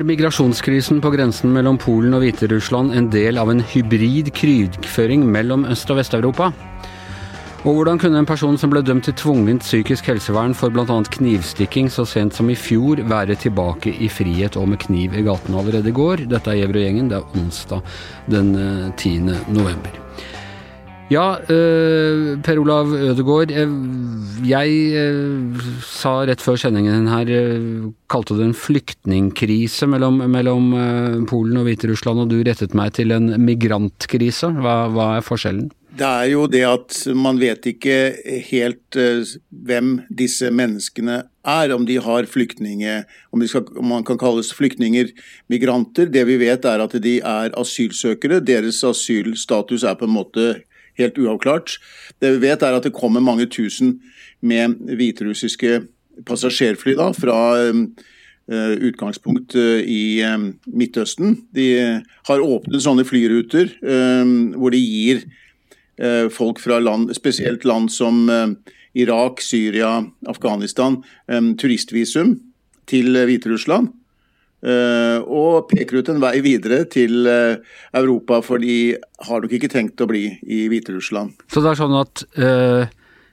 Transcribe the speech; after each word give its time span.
Er 0.00 0.04
migrasjonskrisen 0.06 1.00
på 1.04 1.10
grensen 1.12 1.50
mellom 1.52 1.76
Polen 1.80 2.14
og 2.16 2.22
Hviterussland 2.22 2.94
en 2.96 3.08
del 3.12 3.36
av 3.40 3.50
en 3.52 3.60
hybrid 3.60 4.30
krigføring 4.32 5.26
mellom 5.28 5.66
Øst- 5.68 5.90
og 5.92 5.98
Vest-Europa? 5.98 6.50
Og 7.64 7.74
hvordan 7.74 8.00
kunne 8.00 8.22
en 8.22 8.28
person 8.28 8.56
som 8.56 8.72
ble 8.72 8.80
dømt 8.86 9.04
til 9.04 9.16
tvungent 9.20 9.66
psykisk 9.66 10.08
helsevern 10.08 10.54
for 10.56 10.72
bl.a. 10.72 11.00
knivstikking 11.16 11.90
så 11.92 12.06
sent 12.08 12.38
som 12.38 12.48
i 12.48 12.56
fjor, 12.56 13.02
være 13.04 13.36
tilbake 13.36 13.92
i 13.92 14.08
frihet 14.08 14.56
og 14.56 14.70
med 14.72 14.80
kniv 14.86 15.18
i 15.20 15.24
gatene 15.26 15.60
allerede 15.60 15.92
i 15.92 15.96
går? 15.96 16.24
Dette 16.30 16.54
er 16.54 16.62
Gjevrøy-gjengen. 16.62 17.10
Det 17.12 17.20
er 17.20 17.42
onsdag 17.42 17.82
den 18.32 18.54
10. 18.96 19.18
Eh, 19.34 19.50
november. 19.52 19.99
Ja, 21.10 21.40
uh, 21.42 22.36
Per 22.38 22.58
Olav 22.62 22.92
Ødegaard. 22.94 23.50
Jeg 24.46 24.74
uh, 24.94 25.64
sa 25.82 26.12
rett 26.28 26.44
før 26.44 26.60
sendingen 26.62 27.08
her, 27.10 27.32
uh, 27.34 27.88
kalte 28.10 28.36
det 28.38 28.46
en 28.46 28.54
flyktningkrise 28.54 29.88
mellom, 29.90 30.22
mellom 30.30 30.70
Polen 31.26 31.58
og 31.58 31.66
Hviterussland, 31.66 32.22
og 32.22 32.30
du 32.30 32.38
rettet 32.46 32.78
meg 32.78 32.94
til 32.94 33.10
en 33.16 33.26
migrantkrise. 33.42 34.52
Hva, 34.62 34.76
hva, 34.94 35.08
er 35.16 35.26
forskjellen? 35.26 35.72
Det 35.98 36.06
er 36.06 36.30
jo 36.30 36.46
det 36.46 36.62
at 36.68 37.02
man 37.18 37.42
vet 37.42 37.66
ikke 37.66 37.98
helt 38.46 38.94
hvem 39.50 39.96
disse 40.14 40.46
menneskene 40.54 41.24
er, 41.26 41.74
om 41.74 41.90
de 41.90 41.98
har 41.98 42.30
flyktninger, 42.30 43.02
om, 43.34 43.42
skal, 43.50 43.66
om 43.74 43.90
man 43.96 44.06
kan 44.06 44.18
kalles 44.20 44.54
flyktninger, 44.54 45.10
migranter. 45.50 46.06
Det 46.06 46.22
vi 46.30 46.38
vet 46.38 46.70
er 46.70 46.86
at 46.86 46.94
de 47.02 47.18
er 47.18 47.58
asylsøkere. 47.58 48.38
Deres 48.46 48.84
asylstatus 48.86 49.82
er 49.82 49.98
på 49.98 50.06
en 50.06 50.18
måte 50.20 50.50
helt 50.98 51.18
uavklart. 51.18 51.78
Det 52.20 52.34
vi 52.36 52.46
vet 52.48 52.62
er 52.62 52.76
at 52.76 52.86
det 52.86 52.96
kommer 52.96 53.22
mange 53.24 53.46
tusen 53.50 53.98
med 54.40 54.78
hviterussiske 54.88 55.82
passasjerfly 56.26 56.96
da, 56.98 57.10
fra 57.16 57.36
uh, 57.70 58.74
utgangspunkt 58.88 59.56
uh, 59.58 59.78
i 59.80 60.20
um, 60.26 60.50
Midtøsten. 60.66 61.38
De 61.56 61.68
har 62.28 62.44
åpnet 62.44 62.84
sånne 62.84 63.06
flyruter 63.08 63.72
um, 63.84 64.52
hvor 64.56 64.74
de 64.74 64.80
gir 64.82 65.24
uh, 66.02 66.28
folk 66.32 66.60
fra 66.62 66.80
land, 66.82 67.12
spesielt 67.16 67.64
land 67.68 67.92
som 67.92 68.26
Irak, 68.98 69.40
Syria, 69.44 70.00
Afghanistan, 70.28 70.98
um, 71.30 71.54
turistvisum 71.56 72.38
til 72.90 73.14
Hviterussland. 73.14 73.92
Uh, 74.60 75.24
og 75.24 75.70
peker 75.70 76.02
ut 76.02 76.08
en 76.12 76.18
vei 76.20 76.34
videre 76.44 76.82
til 76.92 77.24
uh, 77.24 77.56
Europa, 77.96 78.42
for 78.44 78.60
de 78.60 78.92
har 79.24 79.40
nok 79.40 79.54
ikke 79.56 79.70
tenkt 79.72 80.02
å 80.04 80.08
bli 80.10 80.26
i 80.44 80.66
Hviterussland. 80.68 81.32
Så 81.48 81.62
det 81.64 81.70
er 81.70 81.80
sånn 81.80 81.96
at 81.96 82.24
uh, 82.36 82.84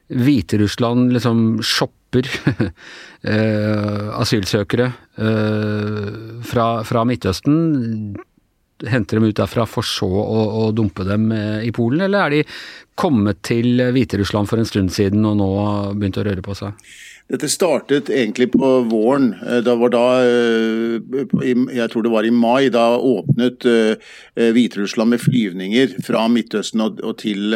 Hviterussland 0.08 1.12
liksom 1.18 1.60
shopper 1.60 2.30
asylsøkere 4.24 4.86
fra, 6.48 6.68
fra, 6.88 7.02
Midtøsten? 7.04 7.58
Henter 8.88 9.20
dem 9.20 9.28
ut 9.28 9.36
derfra 9.36 9.66
for 9.68 9.84
så 9.84 10.08
å, 10.08 10.46
å 10.62 10.70
dumpe 10.72 11.04
dem 11.04 11.28
i 11.36 11.74
Polen, 11.76 12.06
eller 12.08 12.24
er 12.24 12.38
de 12.38 12.40
kommet 12.96 13.44
til 13.44 13.84
Hviterussland 13.92 14.48
for 14.48 14.64
en 14.64 14.70
stund 14.70 14.96
siden 14.96 15.28
og 15.28 15.36
nå 15.42 15.52
begynt 16.00 16.22
å 16.22 16.26
røre 16.30 16.46
på 16.46 16.56
seg? 16.56 16.80
Dette 17.28 17.50
startet 17.52 18.10
egentlig 18.10 18.52
på 18.54 18.68
våren. 18.88 19.34
Det 19.42 19.64
da 19.66 19.76
var 19.76 19.92
da, 19.92 20.04
eh, 20.24 21.02
jeg 21.76 21.90
tror 21.92 22.06
det 22.06 22.14
var 22.14 22.24
i 22.24 22.32
mai, 22.32 22.70
da 22.72 22.96
åpnet 22.96 23.66
eh, 23.68 23.98
Hviterussland 24.56 25.12
med 25.12 25.24
flyvninger 25.24 25.98
fra 26.08 26.28
Midtøsten 26.32 26.86
og, 26.86 27.18
til 27.20 27.56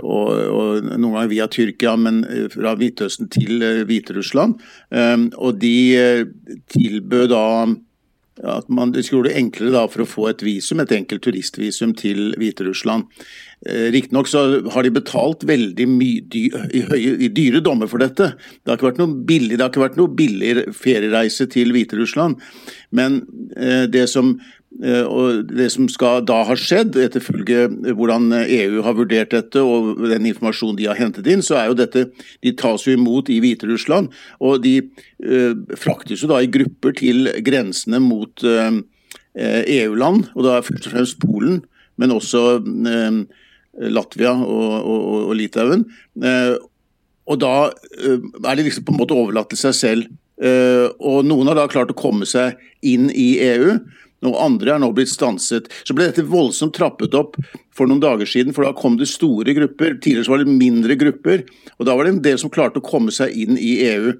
og, 0.00 0.30
og, 0.40 0.86
noen 0.88 1.14
ganger 1.14 1.30
via 1.30 1.46
Tyrkia, 1.50 1.94
men 2.00 2.24
fra 2.50 2.74
Midtøsten 2.80 3.28
til 3.30 3.62
Hviterussland. 3.86 4.56
Og 5.36 5.60
de 5.60 6.26
tilbød 6.72 7.28
da 7.34 7.46
at 8.40 8.68
man 8.72 8.92
skulle 9.02 9.28
gjøre 9.28 9.28
det 9.28 9.38
enklere 9.38 9.86
for 9.92 10.04
å 10.04 10.08
få 10.08 10.26
et 10.30 10.42
visum, 10.44 10.80
et 10.80 10.92
enkelt 10.96 11.22
turistvisum 11.26 11.92
til 11.98 12.32
Hviterussland. 12.40 13.10
Eh, 13.68 13.90
riktignok 13.92 14.30
så 14.30 14.44
har 14.72 14.86
de 14.86 14.94
betalt 14.94 15.44
veldig 15.48 15.88
mye 15.90 16.22
dy, 16.32 16.46
i, 16.72 16.84
høye, 16.88 17.16
i 17.26 17.32
dyre 17.36 17.60
dommer 17.64 17.90
for 17.90 18.02
dette. 18.02 18.32
Det 18.36 18.72
har 18.72 18.78
ikke 18.78 18.90
vært 18.92 19.02
noen 19.02 19.18
billig, 19.28 19.56
det 19.56 19.66
har 19.66 19.72
ikke 19.72 19.84
vært 19.84 20.00
noe 20.00 20.14
billig 20.16 20.70
feriereise 20.76 21.48
til 21.52 21.74
Hviterussland. 21.76 22.40
Men 22.96 23.22
eh, 23.56 23.84
det 23.90 24.08
som 24.12 24.38
Eh, 24.78 25.02
og 25.02 25.50
Det 25.50 25.66
som 25.72 25.88
skal 25.90 26.22
da 26.22 26.44
ha 26.46 26.54
skjedd, 26.54 26.94
etterfølge 26.94 27.66
hvordan 27.98 28.30
EU 28.38 28.84
har 28.86 28.94
vurdert 28.94 29.34
dette 29.34 29.58
og 29.58 29.98
den 30.12 30.28
informasjonen 30.30 30.78
de 30.78 30.86
har 30.86 31.00
hentet 31.00 31.26
inn, 31.26 31.42
så 31.42 31.58
er 31.58 31.66
jo 31.68 31.78
dette 31.80 32.06
De 32.40 32.52
tas 32.54 32.86
jo 32.86 32.94
imot 32.94 33.28
i 33.34 33.40
Hviterussland, 33.42 34.08
og 34.38 34.62
de 34.62 34.76
eh, 34.78 35.58
fraktes 35.74 36.22
jo 36.22 36.30
da 36.30 36.38
i 36.40 36.50
grupper 36.50 36.94
til 37.02 37.32
grensene 37.42 37.98
mot 37.98 38.46
eh, 38.46 38.78
EU-land, 39.34 40.30
og 40.34 40.46
da 40.46 40.60
først 40.62 40.86
og 40.86 40.94
fremst 40.94 41.20
Polen, 41.22 41.60
men 42.00 42.14
også 42.14 42.40
uh, 42.64 43.18
Latvia 43.78 44.32
og, 44.34 44.72
og, 44.80 45.14
og 45.30 45.34
Litauen. 45.38 45.84
og 47.30 47.36
da 47.38 47.52
er 47.70 48.58
de 48.58 48.64
liksom 48.66 48.84
på 48.86 48.94
en 48.94 48.98
måte 48.98 49.14
overlatt 49.14 49.52
til 49.52 49.60
seg 49.60 49.76
selv. 49.78 50.08
og 50.98 51.24
noen 51.24 51.46
har 51.46 51.54
da 51.54 51.68
klart 51.70 51.92
å 51.92 51.96
komme 51.96 52.26
seg 52.26 52.58
inn 52.82 53.10
i 53.14 53.38
EU. 53.46 53.78
Og 54.28 54.36
andre 54.36 54.74
er 54.74 54.82
nå 54.82 54.90
blitt 54.96 55.12
stanset. 55.12 55.70
Så 55.84 55.96
ble 55.96 56.10
dette 56.10 56.26
voldsomt 56.28 56.74
trappet 56.76 57.14
opp 57.16 57.38
for 57.76 57.88
noen 57.88 58.02
dager 58.02 58.28
siden, 58.28 58.52
for 58.56 58.66
da 58.66 58.74
kom 58.76 58.98
det 59.00 59.08
store 59.08 59.54
grupper. 59.56 59.96
Tidligere 59.96 60.34
var 60.34 60.42
det 60.42 60.52
mindre 60.52 60.96
grupper, 61.00 61.46
og 61.78 61.88
da 61.88 61.96
var 61.96 62.06
det 62.06 62.16
en 62.16 62.24
del 62.26 62.40
som 62.40 62.52
klarte 62.52 62.82
å 62.82 62.86
komme 62.86 63.14
seg 63.14 63.32
inn 63.32 63.56
i 63.56 63.78
EU. 63.88 64.12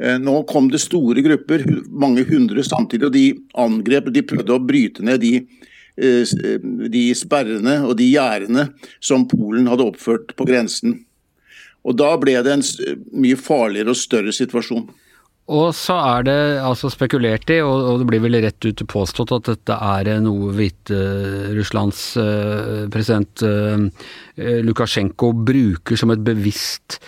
Eh, 0.00 0.20
nå 0.22 0.36
kom 0.50 0.70
det 0.72 0.82
store 0.84 1.24
grupper, 1.26 1.66
mange 1.90 2.24
hundre 2.28 2.62
samtidig, 2.64 3.08
og 3.08 3.16
de 3.16 3.26
angrep, 3.58 4.12
de 4.14 4.24
prøvde 4.24 4.54
å 4.54 4.62
bryte 4.62 5.04
ned 5.04 5.20
de, 5.24 5.34
eh, 5.42 5.69
de 6.00 7.04
sperrene 7.18 7.80
og 7.84 7.96
de 8.00 8.08
gjerdene 8.08 8.70
som 9.04 9.26
Polen 9.28 9.68
hadde 9.70 9.86
oppført 9.92 10.34
på 10.38 10.48
grensen. 10.48 11.02
Og 11.84 11.96
Da 11.96 12.14
ble 12.20 12.36
det 12.44 12.52
en 12.52 12.64
mye 13.16 13.38
farligere 13.40 13.92
og 13.92 14.00
større 14.00 14.32
situasjon. 14.36 14.88
Og 15.50 15.72
så 15.74 15.96
er 15.98 16.26
det 16.28 16.40
altså 16.62 16.90
spekulert 16.92 17.50
i, 17.50 17.58
og, 17.64 17.98
det 17.98 18.06
blir 18.06 18.22
vel 18.22 18.38
rett 18.44 18.62
ut 18.62 18.84
påstått, 18.86 19.32
at 19.34 19.48
dette 19.48 19.74
er 19.82 20.20
noe 20.22 20.52
Hviterusslands 20.54 22.02
president 22.94 23.42
Lukasjenko 24.38 25.32
bruker 25.34 25.98
som 25.98 26.14
et 26.14 26.22
bevisst 26.22 27.00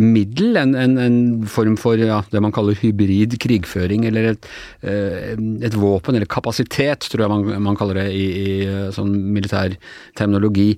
middel, 0.00 0.56
en, 0.56 0.72
en, 0.78 0.96
en 1.00 1.18
form 1.50 1.76
for 1.80 2.00
ja, 2.00 2.22
det 2.32 2.40
man 2.40 2.54
kaller 2.54 2.78
hybrid 2.80 3.36
krigføring, 3.42 4.06
eller 4.08 4.30
et, 4.32 4.48
uh, 4.86 5.34
et, 5.60 5.76
våpen, 5.76 6.16
eller 6.16 6.30
kapasitet, 6.30 7.08
tror 7.12 7.26
jeg 7.26 7.32
man, 7.34 7.62
man 7.68 7.78
kaller 7.78 8.00
det 8.00 8.08
i, 8.16 8.24
i 8.24 8.50
sånn 8.96 9.12
militær 9.34 9.76
terminologi, 10.16 10.72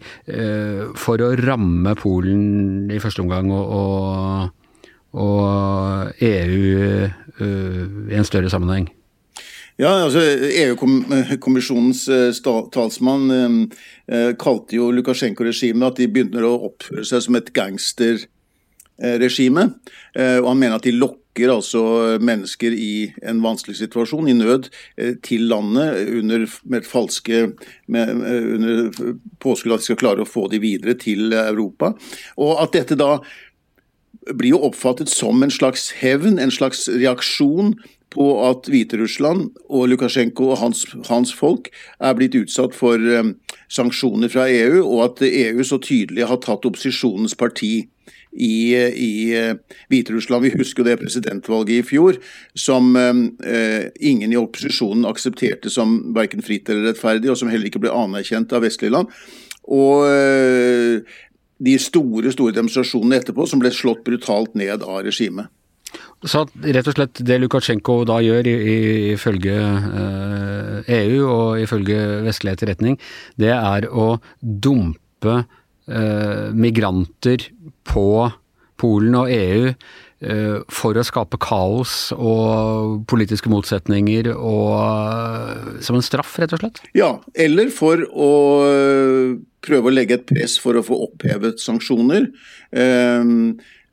for 0.99 1.23
å 1.23 1.35
ramme 1.39 1.95
Polen 1.99 2.91
i 2.93 3.01
første 3.03 3.23
omgang 3.23 3.51
og, 3.55 3.75
og 3.77 4.67
og 5.17 6.13
EU 6.21 6.77
eh, 6.77 7.11
i 8.11 8.19
en 8.19 8.29
større 8.29 8.51
sammenheng? 8.53 8.89
Ja, 9.77 9.91
altså 10.07 10.23
EU-kommisjonens 10.25 12.07
eh, 12.09 12.39
talsmann 12.73 13.27
eh, 14.09 14.33
kalte 14.41 14.79
jo 14.79 14.89
Lukasjenko-regimet 14.97 15.91
at 15.91 16.01
de 16.01 16.09
begynner 16.13 16.47
å 16.49 16.55
oppføre 16.71 17.05
seg 17.05 17.25
som 17.27 17.37
et 17.37 17.53
gangsterregime. 18.97 19.71
Og 20.17 20.49
han 20.49 20.59
mener 20.59 20.77
at 20.77 20.85
de 20.85 20.93
lokker 20.93 21.51
altså 21.53 22.19
mennesker 22.21 22.73
i 22.73 23.13
en 23.23 23.43
vanskelig 23.45 23.77
situasjon, 23.77 24.29
i 24.29 24.33
nød, 24.33 24.71
til 25.23 25.49
landet 25.51 26.09
under, 26.19 26.47
med 26.65 26.87
falske, 26.87 27.53
med, 27.87 28.09
under 28.55 28.93
påskudd 29.41 29.73
at 29.73 29.81
de 29.81 29.85
skal 29.91 30.01
klare 30.01 30.25
å 30.25 30.29
få 30.29 30.49
de 30.49 30.59
videre 30.59 30.95
til 30.95 31.33
Europa. 31.33 31.93
Og 32.37 32.63
at 32.63 32.73
dette 32.73 32.97
da 32.97 33.19
blir 34.35 34.57
jo 34.57 34.65
oppfattet 34.67 35.09
som 35.13 35.43
en 35.43 35.53
slags 35.53 35.91
hevn, 36.01 36.41
en 36.41 36.51
slags 36.51 36.89
reaksjon 36.89 37.77
på 38.11 38.27
at 38.47 38.67
Hviterussland 38.71 39.51
og 39.69 39.89
Lukasjenko 39.91 40.49
og 40.55 40.61
hans, 40.63 40.87
hans, 41.11 41.35
folk 41.35 41.69
er 42.01 42.17
blitt 42.17 42.35
utsatt 42.39 42.75
for 42.75 43.03
sanksjoner 43.69 44.33
fra 44.33 44.47
EU, 44.49 44.81
og 44.87 45.05
at 45.05 45.23
EU 45.27 45.63
så 45.67 45.79
tydelig 45.83 46.27
har 46.31 46.41
tatt 46.43 46.65
opposisjonens 46.67 47.37
parti 47.39 47.89
i, 48.37 48.77
i 48.77 49.13
uh, 49.35 49.79
Hviterussland. 49.93 50.47
Vi 50.47 50.55
husker 50.59 50.87
det 50.87 50.99
presidentvalget 51.01 51.81
i 51.81 51.87
fjor, 51.87 52.21
som 52.57 52.95
eh, 52.97 53.89
ingen 54.01 54.33
i 54.33 54.39
opposisjonen 54.39 55.07
aksepterte 55.09 55.73
som 55.73 55.99
verken 56.17 56.45
fritt 56.45 56.69
eller 56.71 56.91
rettferdig, 56.91 57.31
og 57.33 57.39
som 57.41 57.51
heller 57.53 57.71
ikke 57.71 57.83
ble 57.85 57.95
anerkjent 57.95 58.53
av 58.57 58.65
vestlige 58.67 58.95
land. 58.95 59.13
Og 59.67 60.07
eh, 60.11 61.19
de 61.57 61.77
store 61.81 62.33
store 62.35 62.55
demonstrasjonene 62.57 63.21
etterpå, 63.21 63.47
som 63.49 63.63
ble 63.63 63.73
slått 63.75 64.05
brutalt 64.07 64.57
ned 64.59 64.85
av 64.85 65.05
regimet. 65.07 65.51
Så 66.27 66.43
rett 66.65 66.89
og 66.89 66.97
slett 66.97 67.21
det 67.29 67.37
Lukasjenko 67.41 68.01
da 68.09 68.19
gjør, 68.25 68.49
ifølge 69.15 69.55
EU 69.57 70.87
eh, 70.87 70.97
e 70.97 71.21
og 71.23 71.61
ifølge 71.63 72.01
vestlig 72.27 72.57
etterretning, 72.57 72.99
det 73.41 73.53
er 73.55 73.87
å 73.89 74.17
dumpe 74.41 75.37
eh, 75.39 76.49
migranter 76.57 77.47
på 77.89 78.09
Polen 78.77 79.15
og 79.17 79.31
EU 79.33 79.71
eh, 79.71 80.59
for 80.73 80.99
å 80.99 81.05
skape 81.07 81.39
kaos 81.41 82.11
og 82.13 83.07
politiske 83.09 83.49
motsetninger 83.53 84.29
og 84.35 85.81
som 85.85 85.97
en 85.97 86.05
straff, 86.05 86.35
rett 86.43 86.53
og 86.57 86.61
slett? 86.61 86.83
Ja, 86.97 87.15
eller 87.33 87.73
for 87.73 88.05
å 88.13 88.33
prøve 89.67 89.91
å 89.91 89.95
legge 89.95 90.21
et 90.21 90.29
press 90.29 90.59
for 90.61 90.77
å 90.77 90.85
få 90.85 90.99
opphevet 91.09 91.63
sanksjoner. 91.63 92.29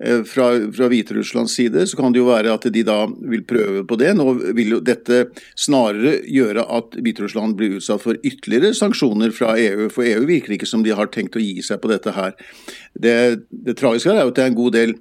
Um, 0.03 0.25
fra, 0.27 0.49
fra 0.75 0.89
Hviterusslands 0.91 1.55
side 1.55 1.85
så 1.87 1.97
kan 1.99 2.11
det 2.11 2.19
jo 2.19 2.27
være 2.27 2.51
at 2.51 2.65
de 2.75 2.83
da 2.83 2.97
vil 3.07 3.43
prøve 3.47 3.85
på 3.87 3.97
det. 3.99 4.11
Nå 4.17 4.25
vil 4.57 4.75
jo 4.75 4.81
dette 4.83 5.25
snarere 5.55 6.17
gjøre 6.27 6.65
at 6.77 6.97
Hviterussland 6.99 7.55
blir 7.59 7.77
utsatt 7.79 8.03
for 8.03 8.19
ytterligere 8.19 8.73
sanksjoner 8.75 9.31
fra 9.35 9.55
EU. 9.59 9.87
For 9.93 10.07
EU 10.07 10.25
virker 10.27 10.57
ikke 10.57 10.69
som 10.69 10.83
de 10.83 10.95
har 10.95 11.11
tenkt 11.13 11.37
å 11.39 11.43
gi 11.43 11.61
seg 11.63 11.79
på 11.83 11.91
dette 11.91 12.15
her. 12.15 12.35
Det, 12.93 13.15
det 13.49 13.77
tragiske 13.79 14.11
er 14.11 14.25
jo 14.25 14.33
at 14.33 14.39
det 14.39 14.47
er 14.47 14.51
en 14.51 14.59
god 14.59 14.75
del 14.75 14.97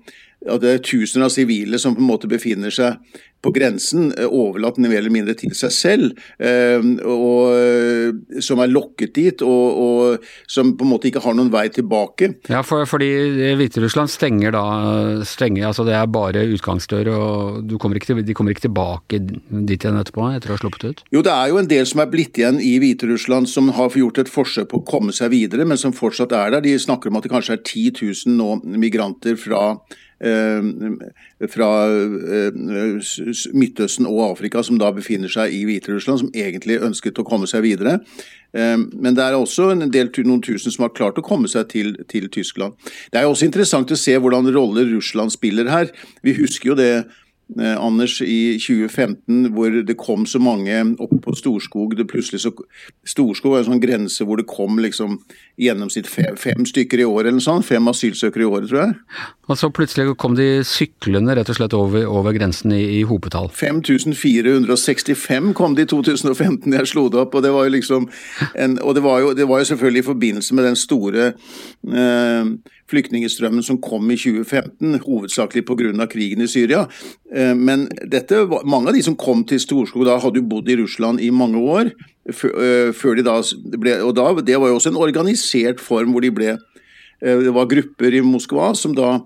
at 0.48 0.62
det 0.62 0.72
er 0.72 0.82
tusener 0.82 1.28
av 1.28 1.34
sivile 1.34 1.78
som 1.78 1.94
på 1.96 2.02
en 2.02 2.10
måte 2.10 2.30
befinner 2.30 2.74
seg 2.74 2.98
på 3.42 3.50
grensen, 3.50 4.12
eh, 4.18 4.28
overlatt 4.30 4.78
mer 4.78 5.00
eller 5.00 5.12
mindre 5.12 5.34
til 5.38 5.50
seg 5.56 5.72
selv, 5.74 6.18
eh, 6.38 6.78
og 7.02 7.54
eh, 7.56 8.40
som 8.42 8.62
er 8.62 8.70
lokket 8.70 9.14
dit, 9.18 9.42
og, 9.42 9.80
og, 9.82 10.26
som 10.46 10.74
på 10.78 10.86
en 10.86 10.92
måte 10.92 11.10
ikke 11.10 11.22
har 11.24 11.34
noen 11.34 11.50
vei 11.52 11.66
tilbake. 11.74 12.32
Ja, 12.52 12.62
for, 12.66 12.86
fordi 12.88 13.10
Hviterussland 13.58 14.12
stenger 14.12 14.54
da 14.54 14.64
stenger, 15.26 15.66
altså 15.68 15.86
Det 15.86 15.96
er 15.98 16.06
bare 16.06 16.44
utgangsdør, 16.54 17.10
og 17.12 17.74
kommer 17.82 17.98
ikke, 17.98 18.20
de 18.22 18.36
kommer 18.36 18.54
ikke 18.54 18.68
tilbake 18.68 19.18
dit 19.18 19.74
igjen 19.74 19.98
etterpå, 19.98 20.28
etter 20.36 20.52
å 20.52 20.56
ha 20.56 20.62
sluppet 20.62 20.86
ut? 20.86 21.02
Jo, 21.14 21.24
det 21.26 21.34
er 21.34 21.50
jo 21.50 21.58
en 21.58 21.70
del 21.70 21.88
som 21.88 22.04
er 22.04 22.12
blitt 22.12 22.38
igjen 22.38 22.60
i 22.62 22.76
Hviterussland 22.82 23.50
som 23.50 23.72
har 23.74 23.90
gjort 23.98 24.22
et 24.22 24.30
forsøk 24.30 24.70
på 24.70 24.80
å 24.80 24.86
komme 24.86 25.14
seg 25.16 25.32
videre, 25.34 25.66
men 25.66 25.80
som 25.80 25.94
fortsatt 25.96 26.34
er 26.36 26.54
der. 26.54 26.62
De 26.64 26.78
snakker 26.78 27.10
om 27.10 27.18
at 27.18 27.26
det 27.26 27.34
kanskje 27.34 27.58
er 27.58 27.64
10 27.66 27.98
000 27.98 28.38
nå 28.38 28.78
migranter 28.78 29.34
fra 29.40 29.64
Eh, 29.72 30.01
fra 31.50 31.70
eh, 31.90 32.60
Midtøsten 33.58 34.06
og 34.06 34.20
Afrika 34.30 34.62
som 34.62 34.78
da 34.78 34.92
befinner 34.94 35.32
seg 35.32 35.54
i 35.54 35.64
Hviterussland, 35.66 36.22
som 36.22 36.30
egentlig 36.34 36.78
ønsket 36.82 37.18
å 37.18 37.26
komme 37.26 37.48
seg 37.50 37.64
videre. 37.66 37.98
Eh, 38.54 38.76
men 38.78 39.18
det 39.18 39.24
er 39.24 39.38
også 39.38 39.72
en 39.72 39.88
del, 39.90 40.12
noen 40.28 40.44
tusen 40.44 40.74
som 40.74 40.86
har 40.86 40.94
klart 40.94 41.18
å 41.18 41.26
komme 41.26 41.50
seg 41.50 41.68
til, 41.72 41.96
til 42.12 42.30
Tyskland. 42.32 42.78
Det 43.10 43.20
er 43.20 43.26
jo 43.26 43.34
også 43.34 43.48
interessant 43.48 43.90
å 43.90 43.98
se 43.98 44.14
hvordan 44.18 44.52
rolle 44.54 44.86
Russland 44.92 45.34
spiller 45.34 45.70
her. 45.72 45.90
Vi 46.22 46.36
husker 46.38 46.72
jo 46.72 46.78
det 46.78 46.92
Eh, 46.92 47.21
Anders, 47.60 48.20
i 48.24 48.56
2015 48.60 49.50
hvor 49.52 49.70
det 49.84 49.96
kom 50.00 50.24
så 50.28 50.40
mange 50.42 50.76
opp 51.02 51.14
på 51.24 51.34
Storskog. 51.36 51.96
det 51.96 52.08
plutselig 52.10 52.40
så, 52.44 52.50
Storskog 53.04 53.52
var 53.52 53.58
en 53.62 53.70
sånn 53.72 53.82
grense 53.82 54.24
hvor 54.24 54.36
det 54.40 54.50
kom 54.50 54.78
liksom 54.82 55.10
gjennomsnitt 55.60 56.08
fem, 56.08 56.36
fem 56.40 56.64
stykker 56.66 56.98
i 57.02 57.08
året, 57.08 57.28
eller 57.30 57.40
sånn, 57.44 57.62
fem 57.66 57.88
asylsøkere 57.90 58.42
i 58.44 58.48
året, 58.48 58.68
tror 58.70 58.80
jeg. 58.82 58.92
Og 59.50 59.58
så 59.60 59.66
plutselig 59.74 60.16
kom 60.20 60.34
de 60.38 60.48
syklende 60.66 61.34
rett 61.36 61.50
og 61.52 61.58
slett 61.58 61.74
over, 61.76 62.06
over 62.08 62.30
grensen 62.36 62.70
i, 62.74 62.82
i 62.98 63.00
hopetall? 63.08 63.48
5465 63.52 65.52
kom 65.58 65.72
de 65.76 65.82
i 65.86 65.90
2015, 65.90 66.72
jeg 66.72 66.88
slo 66.88 67.08
det 67.12 67.20
opp. 67.24 67.32
Og 67.36 67.42
det 67.44 67.52
var 67.54 67.62
jo 67.68 67.76
liksom 67.76 68.02
en, 68.54 68.78
og 68.82 68.92
det 68.96 69.04
var 69.04 69.16
jo, 69.24 69.28
det 69.36 69.46
var 69.50 69.58
jo 69.62 69.70
selvfølgelig 69.72 70.02
i 70.04 70.10
forbindelse 70.10 70.50
med 70.56 70.64
den 70.70 70.78
store 70.78 71.22
eh, 71.32 72.44
flyktningstrømmen 72.92 73.64
som 73.66 73.80
kom 73.82 74.10
i 74.12 74.18
2015, 74.20 75.00
hovedsakelig 75.06 75.64
pga. 75.66 76.06
krigen 76.06 76.42
i 76.42 76.48
Syria. 76.48 76.86
Eh, 77.34 77.54
men 77.54 77.88
dette, 78.04 78.46
mange 78.64 78.88
av 78.88 78.94
de 78.94 79.02
som 79.02 79.16
kom 79.16 79.44
til 79.44 79.60
Storskog 79.60 80.06
da, 80.06 80.18
hadde 80.18 80.40
jo 80.40 80.48
bodd 80.48 80.68
i 80.68 80.76
Russland 80.76 81.20
i 81.20 81.30
mange 81.30 81.58
år. 81.58 81.92
Eh, 82.28 82.92
før 82.92 83.16
de 83.16 83.26
da 83.26 83.40
ble, 83.78 83.98
og 84.02 84.14
da, 84.14 84.32
Det 84.42 84.58
var 84.60 84.68
jo 84.68 84.78
også 84.78 84.92
en 84.92 85.02
organisert 85.02 85.80
form 85.80 86.12
hvor 86.12 86.22
de 86.22 86.30
ble 86.30 86.50
eh, 86.54 87.38
Det 87.42 87.52
var 87.52 87.66
grupper 87.66 88.14
i 88.14 88.20
Moskva 88.22 88.76
som 88.76 88.94
da 88.94 89.20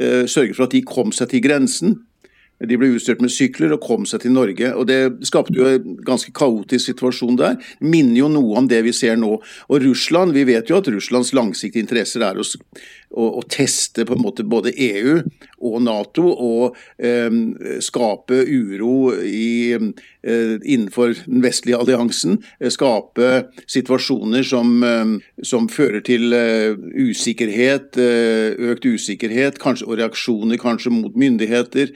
sørget 0.00 0.56
for 0.56 0.64
at 0.64 0.72
de 0.72 0.80
kom 0.86 1.10
seg 1.12 1.28
til 1.28 1.42
grensen. 1.44 1.98
De 2.60 2.76
ble 2.76 2.90
utstyrt 2.92 3.22
med 3.24 3.32
sykler 3.32 3.72
og 3.72 3.80
kom 3.84 4.04
seg 4.08 4.20
til 4.24 4.34
Norge. 4.34 4.68
og 4.76 4.86
Det 4.86 5.26
skapte 5.28 5.56
jo 5.56 5.68
en 5.68 5.96
ganske 6.04 6.32
kaotisk 6.36 6.90
situasjon 6.90 7.38
der. 7.40 7.56
Minner 7.80 8.18
jo 8.18 8.28
noe 8.28 8.58
om 8.60 8.68
det 8.68 8.82
vi 8.84 8.92
ser 8.92 9.16
nå. 9.16 9.38
Og 9.68 9.82
Russland, 9.86 10.32
Vi 10.32 10.44
vet 10.44 10.68
jo 10.68 10.76
at 10.76 10.88
Russlands 10.88 11.32
langsiktige 11.32 11.80
interesser 11.80 12.20
er 12.20 12.36
å, 12.36 12.44
å, 13.10 13.42
teste 13.50 14.04
på 14.06 14.14
en 14.14 14.22
måte 14.22 14.44
både 14.46 14.72
EU 14.74 15.18
og 15.66 15.76
Nato 15.82 16.28
og 16.30 16.76
eh, 17.02 17.30
skape 17.82 18.38
uro 18.46 19.12
i, 19.26 19.74
eh, 19.74 20.54
innenfor 20.62 21.16
den 21.26 21.42
vestlige 21.44 21.80
alliansen. 21.80 22.38
Eh, 22.60 22.70
skape 22.72 23.30
situasjoner 23.70 24.46
som, 24.46 24.72
eh, 24.86 25.16
som 25.42 25.68
fører 25.72 26.04
til 26.06 26.32
eh, 26.36 26.78
usikkerhet, 26.78 27.98
eh, 27.98 28.54
økt 28.70 28.86
usikkerhet 28.86 29.60
kanskje, 29.62 29.88
og 29.90 30.00
reaksjoner 30.00 30.60
kanskje 30.60 30.94
mot 30.94 31.18
myndigheter. 31.18 31.94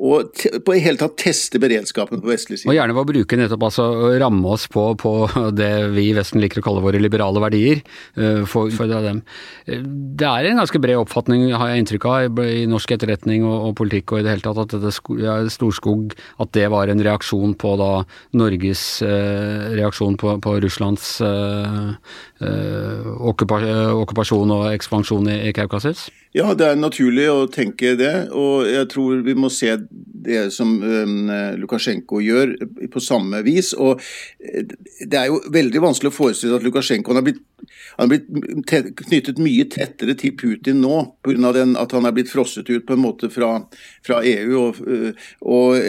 Eh, 0.00 0.06
og 0.10 0.64
på 0.64 0.74
i 0.76 0.82
hele 0.82 0.98
tatt 1.00 1.16
teste 1.20 1.60
beredskapen 1.60 2.20
på 2.22 2.30
vestlig 2.30 2.60
side. 2.60 2.70
Og 2.70 2.76
gjerne 2.76 2.96
ved 2.96 3.02
å 3.04 3.10
bruke 3.10 3.38
nettopp 3.38 3.66
altså 3.68 3.86
ramme 4.20 4.54
oss 4.54 4.66
på, 4.72 4.86
på, 5.00 5.12
det 5.56 5.70
vi 5.94 6.08
i 6.10 6.16
Vesten 6.16 6.40
liker 6.40 6.60
å 6.60 6.64
kalle 6.64 6.84
våre 6.84 7.00
liberale 7.00 7.42
verdier. 7.42 7.82
Uh, 8.16 8.42
for, 8.48 8.70
for 8.74 8.90
dem. 8.90 9.22
Det 9.66 10.26
er 10.26 10.48
en 10.48 10.60
ganske 10.60 10.80
bred 10.82 11.00
oppfatning, 11.00 11.50
har 11.54 11.72
jeg 11.72 11.84
inntrykk 11.84 12.06
av, 12.10 12.40
i 12.44 12.64
norsk 12.70 12.96
etterretning 12.96 13.44
og, 13.46 13.70
og 13.70 13.76
politikk 13.80 14.14
og 14.14 14.20
i 14.20 14.26
det 14.26 14.34
hele 14.34 14.44
tatt, 14.44 14.60
at 14.64 14.74
dette 14.74 15.20
ja, 15.20 15.36
Storskog 15.50 16.14
at 16.42 16.52
det 16.56 16.66
var 16.72 16.90
en 16.90 17.02
reaksjon 17.04 17.54
på 17.60 17.74
da 17.80 17.90
Norges 18.36 18.84
eh, 19.06 19.70
reaksjon 19.76 20.16
på, 20.20 20.36
på 20.42 20.56
Russlands 20.64 21.12
uh, 21.24 21.92
okkupasjon 23.30 24.56
og 24.56 24.66
ekspansjon 24.72 25.30
i, 25.30 25.38
i 25.50 25.54
Kaukasus? 25.56 26.08
Ja, 26.30 26.52
det 26.54 26.62
er 26.62 26.76
naturlig 26.78 27.24
å 27.26 27.48
tenke 27.50 27.96
det, 27.98 28.28
og 28.30 28.62
jeg 28.70 28.86
tror 28.92 29.22
vi 29.26 29.32
må 29.34 29.48
se 29.50 29.72
det 29.90 30.44
som 30.54 30.76
um, 30.78 31.32
Lukasjenko 31.58 32.20
gjør, 32.22 32.52
på 32.92 33.02
samme 33.02 33.40
vis. 33.42 33.72
Og 33.74 33.98
eh, 34.38 34.62
det 35.00 35.18
er 35.18 35.26
jo 35.26 35.40
veldig 35.50 35.82
vanskelig 35.82 36.12
å 36.12 36.14
forestille 36.14 36.52
seg 36.52 36.60
at 36.60 36.68
Lukasjenko 36.68 37.16
har 37.18 37.26
blitt, 37.26 37.42
han 37.96 38.06
har 38.06 38.12
blitt 38.12 38.94
knyttet 39.00 39.42
mye 39.42 39.66
tettere 39.74 40.14
til 40.20 40.36
Putin 40.38 40.78
nå, 40.84 41.00
pga. 41.26 41.50
at 41.82 41.98
han 41.98 42.06
er 42.06 42.14
blitt 42.14 42.30
frosset 42.30 42.70
ut 42.70 42.86
på 42.86 42.94
en 42.94 43.02
måte 43.02 43.32
fra, 43.32 43.56
fra 44.06 44.22
EU. 44.22 44.54
Og, 44.60 44.80
eh, 44.86 45.28
og 45.42 45.82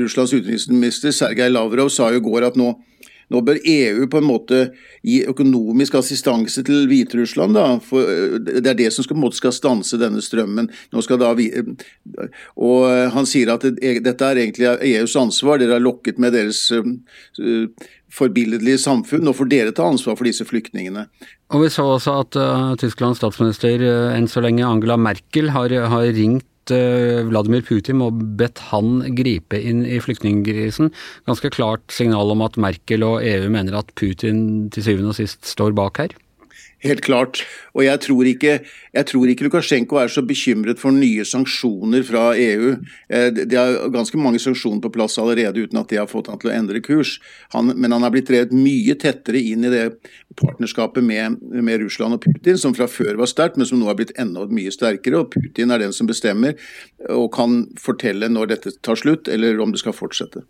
Russlands 0.00 0.32
utenriksminister 0.32 1.12
Sergej 1.12 1.52
Lavrov 1.52 1.92
sa 1.92 2.08
jo 2.14 2.24
i 2.24 2.28
går 2.30 2.48
at 2.48 2.56
nå 2.56 2.72
nå 3.32 3.40
bør 3.42 3.58
EU 3.58 4.06
på 4.10 4.20
en 4.20 4.26
måte 4.28 4.60
gi 5.06 5.18
økonomisk 5.26 5.96
assistanse 5.98 6.62
til 6.66 6.86
Hviterussland. 6.90 7.58
for 7.82 8.06
eh, 8.06 8.38
Det 8.38 8.70
er 8.70 8.78
det 8.78 8.92
som 8.94 9.04
skal, 9.04 9.32
skal 9.32 9.52
stanse 9.52 9.98
denne 9.98 10.22
strømmen. 10.22 10.70
Da, 10.92 11.34
og 12.56 12.80
eh, 12.90 13.10
Han 13.10 13.26
sier 13.26 13.52
at 13.54 13.66
det, 13.66 13.98
dette 14.04 14.24
er 14.24 14.42
egentlig 14.42 14.70
EUs 14.92 15.16
ansvar. 15.16 15.58
Dere 15.58 15.78
har 15.78 15.82
lokket 15.82 16.18
med 16.22 16.32
deres 16.32 16.70
uh, 16.70 16.82
forbilledlige 18.12 18.78
samfunn. 18.78 19.24
Nå 19.26 19.34
får 19.34 19.50
dere 19.50 19.74
ta 19.74 19.88
ansvar 19.90 20.16
for 20.16 20.26
disse 20.28 20.46
flyktningene. 20.46 21.08
Og 21.54 21.64
Vi 21.64 21.70
så 21.70 21.86
også 21.96 22.20
at 22.22 22.38
uh, 22.38 22.74
Tysklands 22.78 23.18
statsminister 23.18 23.82
uh, 23.82 24.14
enn 24.14 24.30
så 24.30 24.42
lenge 24.44 24.66
Angela 24.66 24.96
Merkel 24.96 25.50
har, 25.50 25.74
har 25.90 26.12
ringt 26.14 26.46
Eh, 26.74 27.22
Vladimir 27.28 27.62
Putin 27.66 28.02
og 28.04 28.18
bedt 28.38 28.60
han 28.70 29.00
gripe 29.16 29.58
inn 29.60 29.84
i 29.86 30.00
flyktningkrisen. 30.02 30.92
Ganske 31.28 31.52
klart 31.54 31.84
signal 31.94 32.32
om 32.34 32.44
at 32.46 32.58
Merkel 32.60 33.06
og 33.06 33.24
EU 33.26 33.50
mener 33.52 33.78
at 33.78 33.92
Putin 33.98 34.68
til 34.74 34.86
syvende 34.86 35.12
og 35.14 35.18
sist 35.20 35.46
står 35.46 35.76
bak 35.76 36.02
her? 36.02 36.16
Helt 36.84 37.00
klart. 37.00 37.40
Og 37.72 37.86
jeg 37.86 38.00
tror, 38.04 38.26
ikke, 38.28 38.58
jeg 38.92 39.06
ikke 39.08 39.46
Lukasjenko 39.46 39.96
er 39.96 40.10
så 40.12 40.20
bekymret 40.22 40.80
for 40.80 40.92
nye 40.92 41.24
sanksjoner 41.24 42.04
fra 42.04 42.34
EU. 42.36 42.74
De 43.08 43.46
det 43.48 43.56
er 43.56 43.88
ganske 43.94 44.18
mange 44.20 44.40
sanksjoner 44.42 44.82
på 44.84 44.92
plass 44.92 45.16
allerede 45.18 45.64
uten 45.64 45.80
at 45.80 45.88
de 45.88 45.96
har 45.96 46.10
fått 46.10 46.28
han 46.28 46.38
til 46.42 46.50
å 46.50 46.54
endre 46.54 46.82
kurs. 46.84 47.16
Han, 47.54 47.72
men 47.80 47.96
han 47.96 48.04
har 48.04 48.12
blitt 48.12 48.28
drevet 48.28 48.52
mye 48.52 48.96
tettere 49.00 49.40
inn 49.40 49.64
i 49.64 49.72
det 49.72 49.86
partnerskapet 50.36 51.04
med, 51.04 51.40
med, 51.40 51.80
Russland 51.80 52.18
og 52.18 52.24
Putin, 52.26 52.60
som 52.60 52.76
fra 52.76 52.88
før 52.90 53.16
var 53.22 53.30
sterkt, 53.32 53.56
men 53.56 53.68
som 53.68 53.80
nå 53.80 53.88
har 53.88 53.96
blitt 53.96 54.12
enda 54.20 54.44
mye 54.52 54.72
sterkere. 54.74 55.24
Og 55.24 55.32
Putin 55.32 55.72
er 55.72 55.80
den 55.80 55.96
som 55.96 56.10
bestemmer 56.10 56.60
og 57.08 57.30
kan 57.36 57.62
fortelle 57.80 58.28
når 58.28 58.52
dette 58.52 58.76
tar 58.84 59.00
slutt, 59.00 59.32
eller 59.32 59.64
om 59.64 59.72
det 59.72 59.80
skal 59.80 59.96
fortsette. 59.96 60.44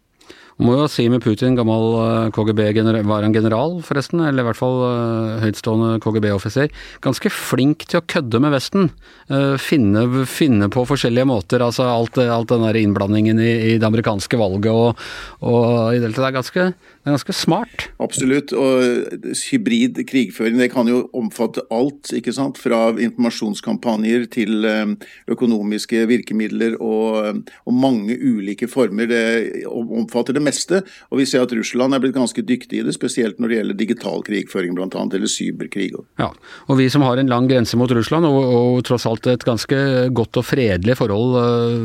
Må 0.57 0.73
jo 0.73 0.87
si 0.89 1.05
med 1.13 1.21
Putin, 1.21 1.53
gammel 1.59 1.91
eh, 2.01 2.29
KGB 2.33 2.63
var 3.05 3.27
han 3.27 3.35
general 3.35 3.75
forresten, 3.85 4.23
eller 4.25 4.41
i 4.41 4.47
hvert 4.47 4.57
fall 4.57 4.79
uh, 4.81 5.43
høytstående 5.43 5.99
KGB-offiser. 6.01 6.71
Ganske 7.05 7.29
flink 7.29 7.85
til 7.85 8.01
å 8.01 8.07
kødde 8.09 8.41
med 8.41 8.55
Vesten. 8.55 8.89
Uh, 9.29 9.61
finne, 9.61 10.07
finne, 10.25 10.71
på 10.73 10.87
forskjellige 10.89 11.29
måter. 11.29 11.61
altså 11.61 11.85
Alt, 11.93 12.17
alt 12.25 12.55
den 12.55 12.65
der 12.65 12.81
innblandingen 12.81 13.43
i, 13.43 13.53
i, 13.75 13.77
det 13.77 13.89
amerikanske 13.89 14.41
valget 14.41 14.73
og, 14.73 15.05
og 15.45 15.93
i 15.93 16.01
det 16.01 16.09
hele 16.09 16.17
tatt. 16.17 16.25
Det 16.25 16.31
er 16.31 16.39
ganske, 16.41 16.67
Det 17.07 17.13
er 17.13 17.21
ganske 17.21 17.35
smart. 17.39 17.85
Absolutt. 18.03 18.51
Og 18.51 19.29
hybrid 19.47 20.01
krigføring 20.11 20.57
det 20.59 20.73
kan 20.73 20.89
jo 20.91 21.05
omfatte 21.15 21.63
alt. 21.71 22.11
ikke 22.11 22.33
sant? 22.35 22.59
Fra 22.59 22.89
informasjonskampanjer 22.91 24.25
til 24.35 24.67
eh, 24.67 24.97
økonomiske 25.31 26.01
virkemidler 26.11 26.75
og, 26.83 27.45
og 27.63 27.79
mange 27.79 28.17
ulike 28.19 28.67
former. 28.67 29.07
Det 29.07 29.63
omfatter 29.71 30.35
det 30.35 30.43
meste. 30.43 30.83
Og 31.13 31.23
vi 31.23 31.29
ser 31.31 31.47
at 31.47 31.55
Russland 31.55 31.95
er 31.95 32.03
blitt 32.03 32.17
ganske 32.17 32.43
dyktig 32.43 32.81
i 32.81 32.85
det, 32.89 32.97
spesielt 32.99 33.39
når 33.39 33.55
det 33.55 33.61
gjelder 33.61 33.81
digital 33.85 34.27
krigføring 34.27 34.75
bl.a., 34.75 34.91
eller 34.91 35.31
cyberkrig. 35.31 35.93
Ja, 36.19 36.33
og 36.67 36.81
vi 36.81 36.89
som 36.91 37.07
har 37.07 37.23
en 37.23 37.31
lang 37.31 37.47
grense 37.47 37.79
mot 37.79 37.95
Russland, 37.95 38.27
og, 38.27 38.51
og 38.51 38.83
tross 38.91 39.07
alt 39.07 39.31
et 39.31 39.47
ganske 39.47 39.79
godt 40.11 40.43
og 40.43 40.49
fredelig 40.51 40.99
forhold 40.99 41.39
uh, 41.39 41.79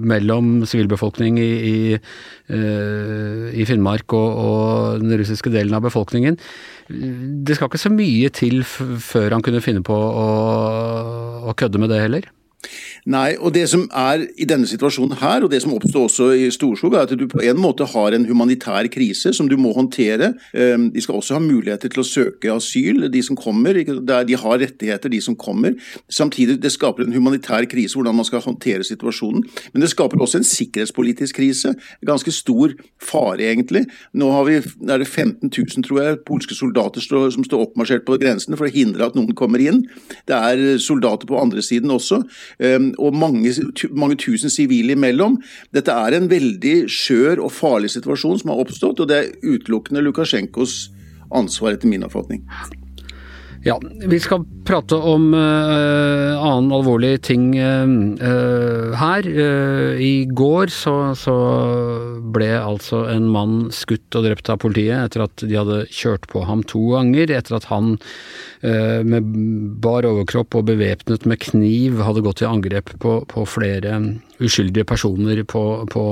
mellom 0.00 0.62
sivilbefolkning 0.64 1.36
i, 1.44 1.50
i, 1.52 1.76
i 2.52 3.64
Finnmark 3.68 4.12
og, 4.16 4.38
og 4.42 5.00
den 5.02 5.16
russiske 5.20 5.52
delen 5.54 5.74
av 5.76 5.84
befolkningen. 5.86 6.38
Det 6.88 7.56
skal 7.56 7.70
ikke 7.70 7.80
så 7.80 7.92
mye 7.94 8.28
til 8.34 8.62
før 8.66 9.36
han 9.36 9.44
kunne 9.44 9.62
finne 9.64 9.84
på 9.86 9.96
å, 9.96 10.28
å 11.48 11.56
kødde 11.56 11.80
med 11.80 11.92
det 11.94 12.02
heller? 12.04 12.28
Nei, 13.10 13.34
og 13.40 13.50
det 13.56 13.64
som 13.70 13.88
er 13.90 14.22
i 14.38 14.46
denne 14.46 14.68
situasjonen 14.70 15.18
her, 15.18 15.42
og 15.42 15.50
det 15.50 15.62
som 15.64 15.72
oppstår 15.74 16.06
også 16.06 16.28
i 16.38 16.46
Storskog, 16.54 16.94
er 16.94 17.08
at 17.08 17.14
du 17.18 17.24
på 17.30 17.42
en 17.42 17.58
måte 17.58 17.86
har 17.90 18.14
en 18.14 18.26
humanitær 18.28 18.86
krise 18.92 19.32
som 19.34 19.48
du 19.50 19.56
må 19.58 19.72
håndtere. 19.74 20.32
Ehm, 20.54 20.90
de 20.94 21.02
skal 21.02 21.18
også 21.18 21.36
ha 21.38 21.42
muligheter 21.42 21.90
til 21.90 22.02
å 22.04 22.06
søke 22.06 22.52
asyl, 22.54 23.08
de 23.10 23.22
som 23.26 23.38
kommer. 23.38 23.80
De 23.82 24.38
har 24.38 24.62
rettigheter, 24.62 25.10
de 25.10 25.20
som 25.24 25.36
kommer. 25.36 25.74
Samtidig, 26.06 26.60
det 26.62 26.72
skaper 26.72 27.06
en 27.06 27.16
humanitær 27.16 27.66
krise, 27.70 27.98
hvordan 27.98 28.20
man 28.20 28.28
skal 28.28 28.44
håndtere 28.44 28.86
situasjonen. 28.86 29.42
Men 29.72 29.82
det 29.82 29.90
skaper 29.90 30.22
også 30.22 30.38
en 30.38 30.46
sikkerhetspolitisk 30.46 31.40
krise. 31.40 31.74
Ganske 32.06 32.30
stor 32.34 32.76
fare, 33.02 33.42
egentlig. 33.50 33.86
Nå 34.14 34.30
har 34.30 34.46
vi, 34.46 34.60
er 34.62 35.02
det 35.02 35.10
15 35.10 35.50
000, 35.50 35.82
tror 35.88 36.02
jeg, 36.02 36.22
polske 36.28 36.54
soldater 36.54 37.02
som 37.02 37.42
står 37.42 37.66
oppmarsjert 37.66 38.06
på 38.06 38.20
grensene 38.22 38.56
for 38.56 38.70
å 38.70 38.74
hindre 38.74 39.10
at 39.10 39.18
noen 39.18 39.34
kommer 39.34 39.62
inn. 39.62 39.82
Det 40.30 40.38
er 40.38 40.78
soldater 40.78 41.26
på 41.26 41.40
andre 41.42 41.62
siden 41.64 41.90
også. 41.90 42.22
Ehm, 42.58 42.92
og 42.98 43.16
mange, 43.16 43.54
mange 43.90 44.18
tusen 44.20 44.52
sivile 44.52 44.96
imellom. 44.96 45.38
Dette 45.74 45.94
er 45.94 46.18
en 46.18 46.28
veldig 46.30 46.76
skjør 46.92 47.44
og 47.46 47.54
farlig 47.54 47.92
situasjon 47.94 48.42
som 48.42 48.52
har 48.52 48.62
oppstått, 48.64 49.00
og 49.00 49.10
det 49.10 49.18
er 49.18 49.32
utelukkende 49.42 50.04
Lukasjenkos 50.04 50.90
ansvar, 51.32 51.76
etter 51.76 51.88
min 51.88 52.04
oppfatning. 52.04 52.44
Ja, 53.62 53.76
vi 54.06 54.18
skal 54.20 54.42
prate 54.66 54.96
om 54.98 55.28
uh, 55.34 56.34
annen 56.34 56.72
alvorlig 56.74 57.20
ting 57.22 57.52
uh, 57.54 58.94
her. 58.98 59.26
Uh, 59.26 60.00
I 60.02 60.26
går 60.26 60.72
så, 60.74 60.94
så, 61.18 61.34
ble 62.34 62.48
altså 62.56 63.04
en 63.12 63.28
mann 63.30 63.68
skutt 63.74 64.16
og 64.18 64.24
drept 64.26 64.50
av 64.50 64.58
politiet 64.64 64.96
etter 65.04 65.26
at 65.26 65.44
de 65.44 65.58
hadde 65.58 65.82
kjørt 65.94 66.26
på 66.32 66.42
ham 66.48 66.64
to 66.66 66.88
ganger. 66.94 67.30
Etter 67.30 67.60
at 67.60 67.68
han 67.70 67.98
med 68.62 69.26
bar 69.82 70.06
overkropp 70.06 70.54
og 70.54 70.68
bevæpnet 70.68 71.24
med 71.26 71.40
kniv 71.42 71.98
hadde 72.06 72.22
gått 72.22 72.38
til 72.38 72.46
angrep 72.46 72.92
på, 73.02 73.16
på 73.26 73.42
flere 73.50 73.98
uskyldige 74.38 74.86
personer 74.86 75.42
på, 75.50 75.64
på 75.90 76.06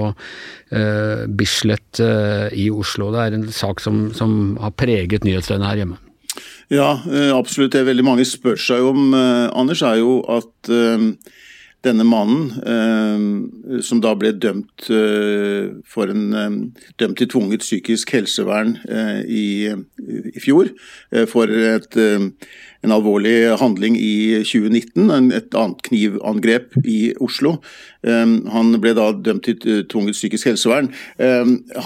Bislett 1.38 2.02
i 2.02 2.66
Oslo. 2.74 3.12
Det 3.14 3.22
er 3.22 3.38
en 3.38 3.48
sak 3.54 3.80
som, 3.86 4.08
som 4.18 4.58
har 4.58 4.74
preget 4.74 5.22
nyhetsdøgnet 5.22 5.70
her 5.70 5.84
hjemme. 5.84 6.00
Ja, 6.70 7.02
eh, 7.12 7.36
absolutt. 7.36 7.72
Det 7.74 7.82
veldig 7.82 8.06
mange 8.06 8.24
spør 8.28 8.58
seg 8.60 8.84
om, 8.92 9.10
eh, 9.14 9.50
Anders, 9.58 9.82
er 9.82 9.96
jo 9.98 10.20
at 10.30 10.70
uh, 10.70 11.10
denne 11.82 12.04
mannen, 12.04 13.80
som 13.80 14.02
da 14.04 14.10
ble 14.14 14.34
dømt 14.36 14.84
for 15.88 16.10
en 16.12 16.26
dømt 17.00 17.16
til 17.16 17.28
tvunget 17.32 17.62
psykisk 17.64 18.10
helsevern 18.12 18.74
i, 19.24 19.72
i, 19.72 20.42
fjor, 20.44 20.68
for 21.32 21.48
et, 21.48 21.96
en 21.96 22.92
alvorlig 22.92 23.56
handling 23.62 23.96
i 23.96 24.42
2019, 24.44 25.32
et 25.32 25.56
annet 25.56 25.80
knivangrep 25.88 26.76
i 26.84 27.14
Oslo. 27.16 27.56
Han 28.04 28.76
ble 28.84 28.92
da 29.00 29.14
dømt 29.16 29.48
til 29.48 29.86
tvunget 29.88 30.20
psykisk 30.20 30.52
helsevern. 30.52 30.92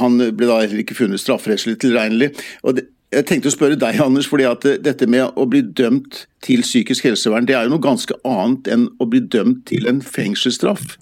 Han 0.03 0.19
ble 0.19 0.51
da 0.51 0.59
heller 0.65 0.83
ikke 0.83 0.99
funnet 1.05 1.23
strafferettslig 1.23 1.79
tilregnelig. 1.87 2.33
og 2.67 2.81
det, 2.81 2.89
jeg 3.15 3.27
tenkte 3.29 3.51
å 3.51 3.55
spørre 3.55 3.79
deg, 3.79 3.99
Anders, 4.03 4.29
fordi 4.31 4.47
at 4.49 4.67
dette 4.85 5.09
med 5.11 5.39
å 5.39 5.47
bli 5.51 5.63
dømt 5.65 6.25
til 6.45 6.65
psykisk 6.65 7.07
helsevern, 7.09 7.47
det 7.49 7.57
er 7.57 7.67
jo 7.67 7.75
noe 7.75 7.85
ganske 7.85 8.17
annet 8.29 8.69
enn 8.71 8.87
å 9.01 9.09
bli 9.09 9.23
dømt 9.33 9.65
til 9.71 9.89
en 9.91 10.03
fengselsstraff 10.05 10.97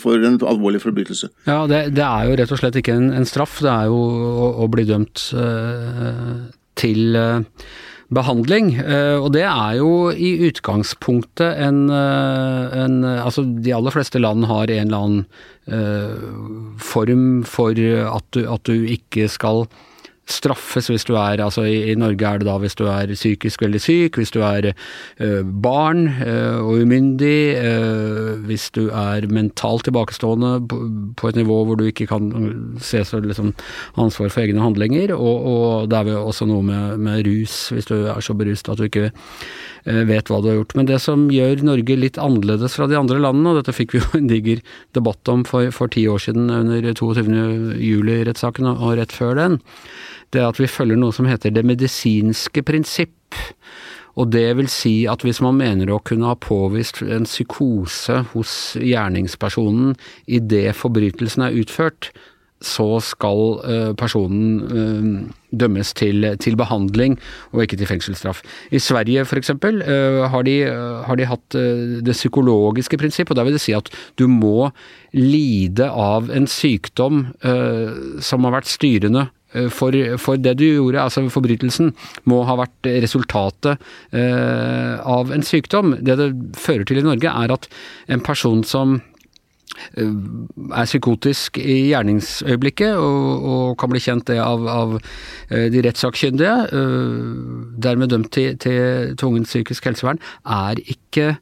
for 0.00 0.28
en 0.28 0.38
alvorlig 0.42 0.82
forbrytelse. 0.84 1.30
Ja, 1.48 1.62
det, 1.70 1.82
det, 1.96 2.04
er 2.04 2.28
jo 2.28 2.38
rett 2.40 2.54
og 2.54 2.62
slett 2.62 2.78
ikke 2.80 2.96
en, 2.98 3.10
en 3.16 3.28
straff, 3.28 3.60
det 3.64 3.72
er 3.72 3.90
jo 3.92 3.98
å, 3.98 4.48
å 4.64 4.70
bli 4.72 4.86
dømt 4.88 5.28
øh, 5.38 6.48
til 6.78 7.18
øh, 7.18 7.66
behandling. 8.14 8.70
Og 9.20 9.26
det 9.34 9.44
er 9.44 9.74
jo 9.76 10.08
i 10.08 10.30
utgangspunktet 10.48 11.58
en, 11.60 11.90
en, 11.92 12.94
Altså, 13.04 13.44
de 13.44 13.74
aller 13.76 13.92
fleste 13.92 14.22
land 14.22 14.46
har 14.48 14.72
en 14.72 14.86
eller 14.86 15.04
annen 15.04 16.78
form 16.80 17.26
for 17.44 17.76
at 17.76 18.30
du, 18.32 18.40
at 18.48 18.64
du 18.64 18.88
ikke 18.88 19.28
skal 19.28 19.66
straffes 20.32 20.88
hvis 20.90 21.06
du 21.08 21.14
er 21.16 21.40
altså 21.42 21.64
i, 21.68 21.92
i, 21.92 21.94
Norge 21.98 22.26
er 22.26 22.40
det 22.40 22.48
da 22.48 22.56
hvis 22.60 22.76
du 22.78 22.84
er 22.90 23.10
psykisk 23.14 23.62
veldig 23.64 23.80
syk, 23.82 24.18
hvis 24.20 24.32
du 24.34 24.40
er 24.44 24.70
øh, 24.72 25.42
barn 25.62 26.06
øh, 26.08 26.58
og 26.62 26.82
umyndig, 26.84 27.56
øh, 27.56 28.44
hvis 28.48 28.68
du 28.74 28.88
er 28.88 29.26
mentalt 29.32 29.86
tilbakestående 29.88 30.52
på, 30.68 30.80
på, 31.16 31.28
et 31.28 31.40
nivå 31.40 31.62
hvor 31.64 31.78
du 31.78 31.86
ikke 31.88 32.06
kan 32.10 32.30
se 32.80 33.04
så 33.04 33.20
liksom, 33.24 33.54
ansvar 33.96 34.28
for 34.28 34.44
egne 34.44 34.62
handlinger, 34.62 35.14
og, 35.16 35.46
og 35.52 35.90
det 35.90 35.98
er 35.98 36.10
vel 36.10 36.20
også 36.20 36.48
noe 36.48 36.64
med, 36.66 36.98
med, 36.98 37.24
rus, 37.28 37.68
hvis 37.74 37.88
du 37.88 37.96
er 38.06 38.20
så 38.24 38.36
berust 38.38 38.68
at 38.68 38.78
du 38.78 38.86
ikke 38.86 39.10
vet 39.88 40.28
hva 40.28 40.38
du 40.42 40.50
har 40.50 40.58
gjort. 40.58 40.74
Men 40.76 40.88
det 40.88 40.98
som 41.00 41.26
gjør 41.32 41.62
Norge 41.64 41.96
litt 41.96 42.18
annerledes 42.20 42.76
fra 42.76 42.86
de 42.90 42.98
andre 42.98 43.18
landene, 43.22 43.52
og 43.52 43.60
dette 43.60 43.74
fikk 43.74 43.94
vi 43.94 44.02
jo 44.02 44.20
en 44.20 44.28
diger 44.30 44.60
debatt 44.96 45.32
om 45.32 45.44
for, 45.48 45.70
for 45.74 45.90
ti 45.92 46.04
år 46.10 46.20
siden 46.22 46.50
under 46.52 46.84
22. 46.92 47.78
juli-rettssaken 47.80 48.68
og 48.74 48.98
rett 49.00 49.14
før 49.14 49.38
den, 49.38 49.58
det 50.34 50.42
er 50.42 50.50
at 50.50 50.60
vi 50.60 50.70
følger 50.70 50.98
noe 51.00 51.14
som 51.14 51.28
heter 51.28 51.54
det 51.54 51.64
medisinske 51.66 52.64
prinsipp. 52.66 53.38
Og 54.18 54.32
det 54.34 54.48
vil 54.58 54.70
si 54.70 55.04
at 55.10 55.22
hvis 55.22 55.42
man 55.44 55.60
mener 55.60 55.92
å 55.94 56.02
kunne 56.02 56.30
ha 56.30 56.38
påvist 56.38 57.04
en 57.06 57.28
psykose 57.28 58.24
hos 58.32 58.54
gjerningspersonen 58.82 59.94
idet 60.26 60.72
forbrytelsen 60.76 61.46
er 61.46 61.60
utført, 61.60 62.10
så 62.58 62.96
skal 62.98 63.40
uh, 63.62 63.92
personen 63.94 64.56
uh, 64.66 65.34
dømmes 65.54 65.92
til, 65.94 66.26
til, 66.42 66.56
behandling 66.58 67.14
og 67.52 67.62
ikke 67.62 67.78
til 67.78 67.86
fengselsstraff. 67.86 68.42
I 68.74 68.80
Sverige 68.82 69.22
f.eks. 69.22 69.52
Uh, 69.54 70.26
har, 70.26 70.50
har 71.06 71.20
de 71.20 71.30
hatt 71.30 71.58
det 72.02 72.16
psykologiske 72.18 72.98
prinsipp, 72.98 73.30
og 73.30 73.38
da 73.38 73.46
vil 73.46 73.54
det 73.54 73.62
si 73.62 73.76
at 73.78 73.92
du 74.18 74.26
må 74.26 74.72
lide 75.14 75.86
av 75.86 76.32
en 76.34 76.50
sykdom 76.50 77.28
som 78.18 78.44
har 78.44 78.58
vært 78.58 78.68
styrende 78.74 79.28
Eh, 79.28 79.37
for, 79.72 79.96
for, 80.20 80.36
det 80.36 80.58
du 80.60 80.66
gjorde, 80.66 81.00
altså 81.00 81.24
forbrytelsen, 81.32 81.92
må 82.28 82.42
ha 82.48 82.56
vært 82.60 82.88
resultatet 83.04 83.78
eh, 84.12 84.96
av 85.00 85.32
en 85.32 85.44
sykdom. 85.44 85.96
Det 86.04 86.18
det 86.20 86.32
fører 86.58 86.84
til 86.88 87.00
i 87.00 87.06
Norge, 87.06 87.32
er 87.32 87.54
at 87.54 87.68
en 88.12 88.24
person 88.24 88.60
som 88.66 88.98
eh, 89.96 90.10
er 90.68 90.90
psykotisk 90.90 91.60
i 91.62 91.78
gjerningsøyeblikket, 91.94 93.00
og, 93.00 93.48
og 93.54 93.78
kan 93.80 93.92
bli 93.94 94.02
kjent 94.04 94.28
det 94.28 94.36
av, 94.44 94.68
av 94.68 94.98
eh, 94.98 95.70
de 95.72 95.84
rettssakkyndige, 95.86 96.84
dermed 97.80 98.12
dømt 98.12 98.30
til, 98.36 98.52
til 98.60 99.16
tvungent 99.16 99.48
psykisk 99.48 99.88
helsevern, 99.88 100.20
er 100.44 100.84
ikke 100.84 101.34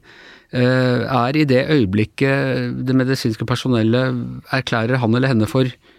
er 0.47 1.35
i 1.35 1.41
det 1.43 1.65
øyeblikket 1.67 2.77
det 2.87 2.93
medisinske 2.95 3.43
personellet 3.43 4.15
erklærer 4.55 5.01
han 5.01 5.17
eller 5.19 5.27
henne 5.27 5.49
for 5.51 5.67
Eh, 5.67 5.96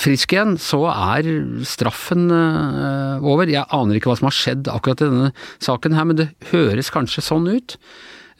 frisk 0.00 0.34
igjen, 0.34 0.56
så 0.60 0.82
er 0.92 1.28
straffen 1.68 2.26
eh, 2.32 3.24
over. 3.24 3.48
Jeg 3.48 3.64
aner 3.72 3.98
ikke 3.98 4.10
hva 4.10 4.18
som 4.20 4.28
har 4.28 4.36
skjedd 4.36 4.68
akkurat 4.72 5.04
i 5.04 5.08
denne 5.08 5.30
saken 5.64 5.96
her, 5.96 6.08
men 6.08 6.20
det 6.20 6.28
høres 6.50 6.92
kanskje 6.92 7.24
sånn 7.24 7.48
ut. 7.48 7.78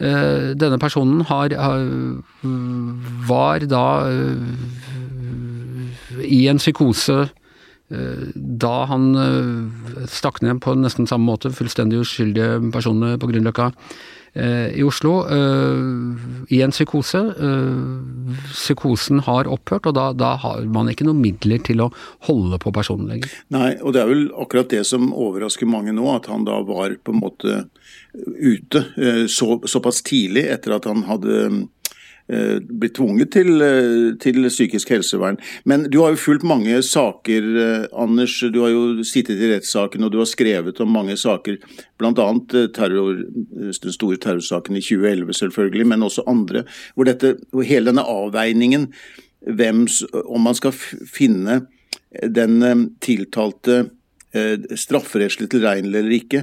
Eh, 0.02 0.52
denne 0.58 0.80
personen 0.82 1.24
har, 1.30 1.54
var 3.28 3.64
da 3.70 3.86
i 6.24 6.44
en 6.50 6.60
psykose 6.60 7.24
da 8.34 8.76
han 8.90 9.04
stakk 10.10 10.40
ned 10.42 10.58
på 10.64 10.72
nesten 10.80 11.06
samme 11.06 11.28
måte 11.28 11.52
fullstendig 11.54 12.00
uskyldige 12.02 12.56
personer 12.74 13.18
på 13.20 13.28
Grünerløkka 13.30 13.68
Eh, 14.34 14.72
i 14.74 14.82
Oslo 14.82 15.20
eh, 15.30 15.82
i 16.50 16.58
en 16.66 16.74
psykose. 16.74 17.20
Eh, 18.24 18.50
psykosen 18.52 19.22
har 19.26 19.48
opphørt, 19.50 19.88
og 19.90 19.96
da, 19.98 20.08
da, 20.16 20.34
har 20.40 20.64
man 20.72 20.90
ikke 20.92 21.06
noen 21.08 21.22
midler 21.22 21.62
til 21.64 21.84
å 21.84 21.90
holde 22.28 22.58
på 22.62 22.72
personen 22.74 23.10
lenger. 23.12 23.32
Nei, 23.54 23.74
og 23.80 23.94
det 23.94 24.02
er 24.02 24.10
vel 24.10 24.26
akkurat 24.40 24.72
det 24.72 24.84
som 24.88 25.12
overrasker 25.12 25.68
mange 25.70 25.94
nå, 25.96 26.06
at 26.14 26.28
han 26.32 26.46
da 26.48 26.60
var 26.66 26.96
på 27.04 27.14
en 27.14 27.22
måte 27.22 27.62
ute 28.14 28.84
så, 29.30 29.58
såpass 29.66 30.02
tidlig 30.06 30.46
etter 30.52 30.76
at 30.76 30.86
han 30.88 31.04
hadde 31.08 31.38
eh, 31.48 31.62
blir 32.26 32.88
tvunget 32.96 33.32
til, 33.32 33.60
eh, 33.60 34.16
til, 34.16 34.48
psykisk 34.48 34.88
helsevern. 34.88 35.36
Men 35.64 35.90
du 35.90 36.00
har 36.00 36.14
jo 36.14 36.16
fulgt 36.16 36.44
mange 36.44 36.82
saker, 36.82 37.88
Anders. 37.92 38.38
Du 38.40 38.62
har 38.62 38.70
jo 38.70 39.04
sittet 39.04 39.40
i 39.40 39.50
rettssaken 39.52 40.04
og 40.04 40.12
du 40.12 40.18
har 40.18 40.28
skrevet 40.28 40.80
om 40.80 40.88
mange 40.88 41.16
saker. 41.16 41.58
Bl.a. 41.98 42.28
Terror, 42.72 43.20
den 43.60 43.92
store 43.92 44.16
terrorsaken 44.16 44.76
i 44.76 44.80
2011 44.80 45.34
selvfølgelig, 45.34 45.86
men 45.86 46.02
også 46.02 46.24
andre. 46.26 46.64
Hvor, 46.94 47.04
dette, 47.04 47.36
hvor 47.52 47.62
hele 47.62 47.92
denne 47.92 48.06
avveiningen 48.08 48.88
hvem, 49.44 49.86
om 50.24 50.40
man 50.40 50.54
skal 50.54 50.72
finne 50.72 51.66
den 52.24 52.88
tiltalte 53.04 53.90
strafferettslig 54.34 55.50
tilregnelig 55.52 55.98
eller 55.98 56.14
ikke 56.16 56.40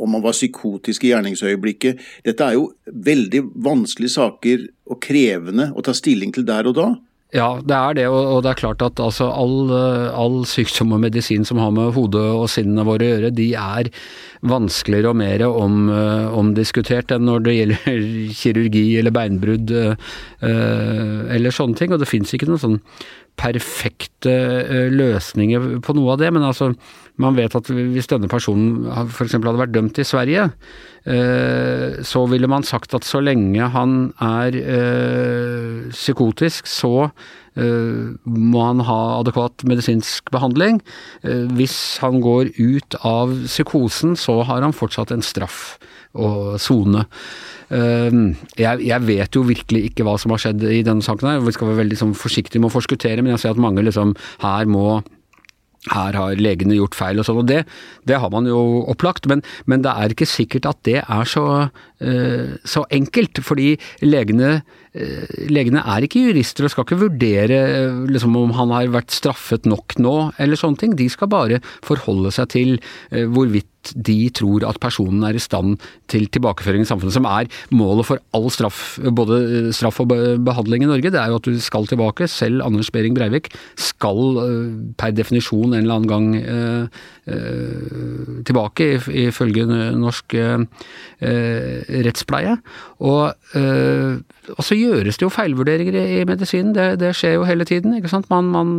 om 0.00 0.16
man 0.16 0.24
var 0.24 0.36
psykotisk 0.36 1.04
i 1.04 1.12
gjerningsøyeblikket. 1.12 2.00
Dette 2.26 2.46
er 2.46 2.58
jo 2.58 2.70
veldig 2.90 3.44
vanskelige 3.66 4.16
saker 4.16 4.66
og 4.90 5.00
krevende 5.04 5.70
å 5.74 5.84
ta 5.84 5.94
stilling 5.96 6.34
til 6.34 6.48
der 6.48 6.70
og 6.70 6.76
da. 6.80 6.90
Ja, 7.30 7.60
det 7.62 7.76
er 7.76 7.94
det, 7.94 8.04
og 8.10 8.40
det 8.42 8.50
er 8.50 8.58
klart 8.58 8.80
at 8.82 8.98
altså, 8.98 9.28
all, 9.30 9.70
all, 9.70 10.40
sykdom 10.50 10.96
og 10.96 11.02
medisin 11.04 11.44
som 11.46 11.60
har 11.62 11.70
med 11.70 11.92
hodet 11.94 12.24
og 12.34 12.48
sinnene 12.50 12.82
våre 12.88 13.06
å 13.06 13.10
gjøre, 13.12 13.30
de 13.38 13.46
er 13.54 13.90
vanskeligere 14.50 15.12
og 15.12 15.18
mer 15.20 15.44
om, 15.46 15.84
omdiskutert 16.40 17.14
enn 17.14 17.28
når 17.28 17.44
det 17.46 17.54
gjelder 17.54 18.02
kirurgi 18.40 18.84
eller 18.98 19.14
beinbrudd 19.14 19.70
uh, 19.70 20.10
eller 20.42 21.54
sånne 21.54 21.78
ting. 21.78 21.94
Og 21.94 22.02
det 22.02 22.10
fins 22.10 22.34
ikke 22.34 22.50
noen 22.50 22.64
sånn 22.64 22.80
perfekte 23.38 24.34
løsninger 24.90 25.76
på 25.86 25.94
noe 25.96 26.16
av 26.16 26.24
det, 26.24 26.32
men 26.34 26.44
altså 26.44 26.72
man 27.20 27.36
vet 27.36 27.54
at 27.56 27.68
hvis 27.70 28.08
denne 28.10 28.30
personen 28.30 28.86
f.eks. 29.04 29.36
hadde 29.36 29.58
vært 29.60 29.74
dømt 29.74 30.00
i 30.00 30.06
Sverige, 30.06 30.48
eh, 31.04 32.00
så 32.06 32.24
ville 32.30 32.50
man 32.50 32.66
sagt 32.66 32.94
at 32.96 33.06
så 33.06 33.22
lenge 33.24 33.70
han 33.74 33.98
er 34.24 34.56
eh, 34.60 35.90
psykotisk, 35.92 36.70
så 36.70 37.10
eh, 37.60 38.16
må 38.24 38.64
han 38.64 38.84
ha 38.88 39.00
adekvat 39.20 39.66
medisinsk 39.68 40.32
behandling. 40.32 40.80
Hvis 41.56 41.78
han 42.04 42.20
går 42.24 42.54
ut 42.58 42.98
av 43.04 43.34
psykosen, 43.44 44.16
så 44.16 44.40
har 44.48 44.64
han 44.64 44.76
fortsatt 44.76 45.12
en 45.14 45.24
straff 45.24 45.78
å 46.10 46.58
sone. 46.58 47.04
Jeg, 47.70 49.00
vet 49.06 49.36
jo 49.36 49.44
virkelig 49.46 49.84
ikke 49.90 50.02
hva 50.02 50.16
som 50.18 50.32
har 50.34 50.40
skjedd 50.42 50.64
i 50.66 50.80
denne 50.86 51.04
saken 51.06 51.28
her. 51.28 51.44
Vi 51.46 51.54
skal 51.54 51.70
være 51.70 51.84
veldig 51.84 51.98
sånn, 52.00 52.16
forsiktige 52.18 52.58
med 52.58 52.72
å 52.72 52.74
forskuttere, 52.74 53.22
men 53.22 53.36
jeg 53.36 53.44
ser 53.44 53.54
at 53.54 53.62
mange 53.62 53.84
liksom 53.86 54.16
her 54.42 54.66
må 54.66 55.02
her 55.88 56.16
har 56.18 56.36
legene 56.36 56.76
gjort 56.76 56.96
feil 56.98 57.20
og 57.20 57.24
sånn, 57.24 57.40
og 57.40 57.48
det, 57.48 57.62
det, 58.08 58.18
har 58.20 58.32
man 58.32 58.48
jo 58.48 58.82
opplagt, 58.92 59.28
men, 59.30 59.40
men, 59.64 59.80
det 59.86 59.94
er 59.94 60.12
ikke 60.12 60.28
sikkert 60.28 60.68
at 60.68 60.82
det 60.84 60.98
er 61.00 61.30
så, 61.30 61.46
uh, 61.72 62.50
så 62.68 62.84
enkelt. 62.92 63.40
Fordi 63.44 63.72
legene, 64.04 64.60
legene, 65.50 65.84
er 65.86 66.02
ikke 66.06 66.24
jurister 66.24 66.66
og 66.66 66.72
skal 66.72 66.86
ikke 66.86 67.00
vurdere 67.04 67.58
uh, 67.86 68.04
liksom, 68.10 68.34
om 68.40 68.54
han 68.58 68.72
har 68.74 68.90
vært 68.90 69.14
straffet 69.14 69.68
nok 69.70 69.98
nå, 70.02 70.14
eller 70.42 70.58
sånne 70.58 70.80
ting. 70.82 70.96
De 70.98 71.06
skal 71.12 71.30
bare 71.30 71.60
forholde 71.86 72.32
seg 72.34 72.50
til 72.56 72.78
hvorvidt 73.10 73.68
de 73.94 74.28
tror 74.36 74.64
at 74.68 74.80
personen 74.82 75.22
er 75.24 75.36
i 75.36 75.42
stand 75.42 75.78
til 76.10 76.26
tilbakeføring 76.32 76.84
i 76.84 76.88
samfunnet, 76.88 77.14
som 77.16 77.28
er 77.28 77.48
målet 77.72 78.08
for 78.08 78.20
all 78.36 78.50
straff, 78.52 78.98
både 79.16 79.72
straff 79.76 80.02
og 80.02 80.12
behandling 80.44 80.84
i 80.84 80.90
Norge. 80.90 81.12
Det 81.12 81.20
er 81.20 81.32
jo 81.32 81.38
at 81.40 81.48
du 81.48 81.56
skal 81.62 81.88
tilbake. 81.88 82.28
Selv 82.28 82.64
Anders 82.66 82.90
Behring 82.92 83.16
Breivik 83.16 83.48
skal 83.80 84.36
per 85.00 85.14
definisjon 85.16 85.72
en 85.72 85.80
eller 85.80 85.96
annen 85.96 86.10
gang 86.10 86.28
eh, 86.40 87.00
eh, 87.19 87.19
tilbake, 88.46 88.88
ifølge 89.24 89.66
norsk 89.98 90.34
eh, 90.34 90.62
rettspleie. 92.06 92.56
Og, 93.00 93.34
og, 94.56 94.62
så 94.64 94.78
gjøres 94.78 95.18
det 95.18 95.26
jo 95.26 95.32
feilvurderinger 95.34 95.98
i, 96.00 96.24
medisinen, 96.28 96.74
det, 96.76 96.94
det, 97.02 97.14
skjer 97.16 97.38
jo 97.38 97.48
hele 97.48 97.66
tiden. 97.68 97.94
ikke 97.96 98.12
sant? 98.12 98.30
Man, 98.32 98.50
man 98.54 98.74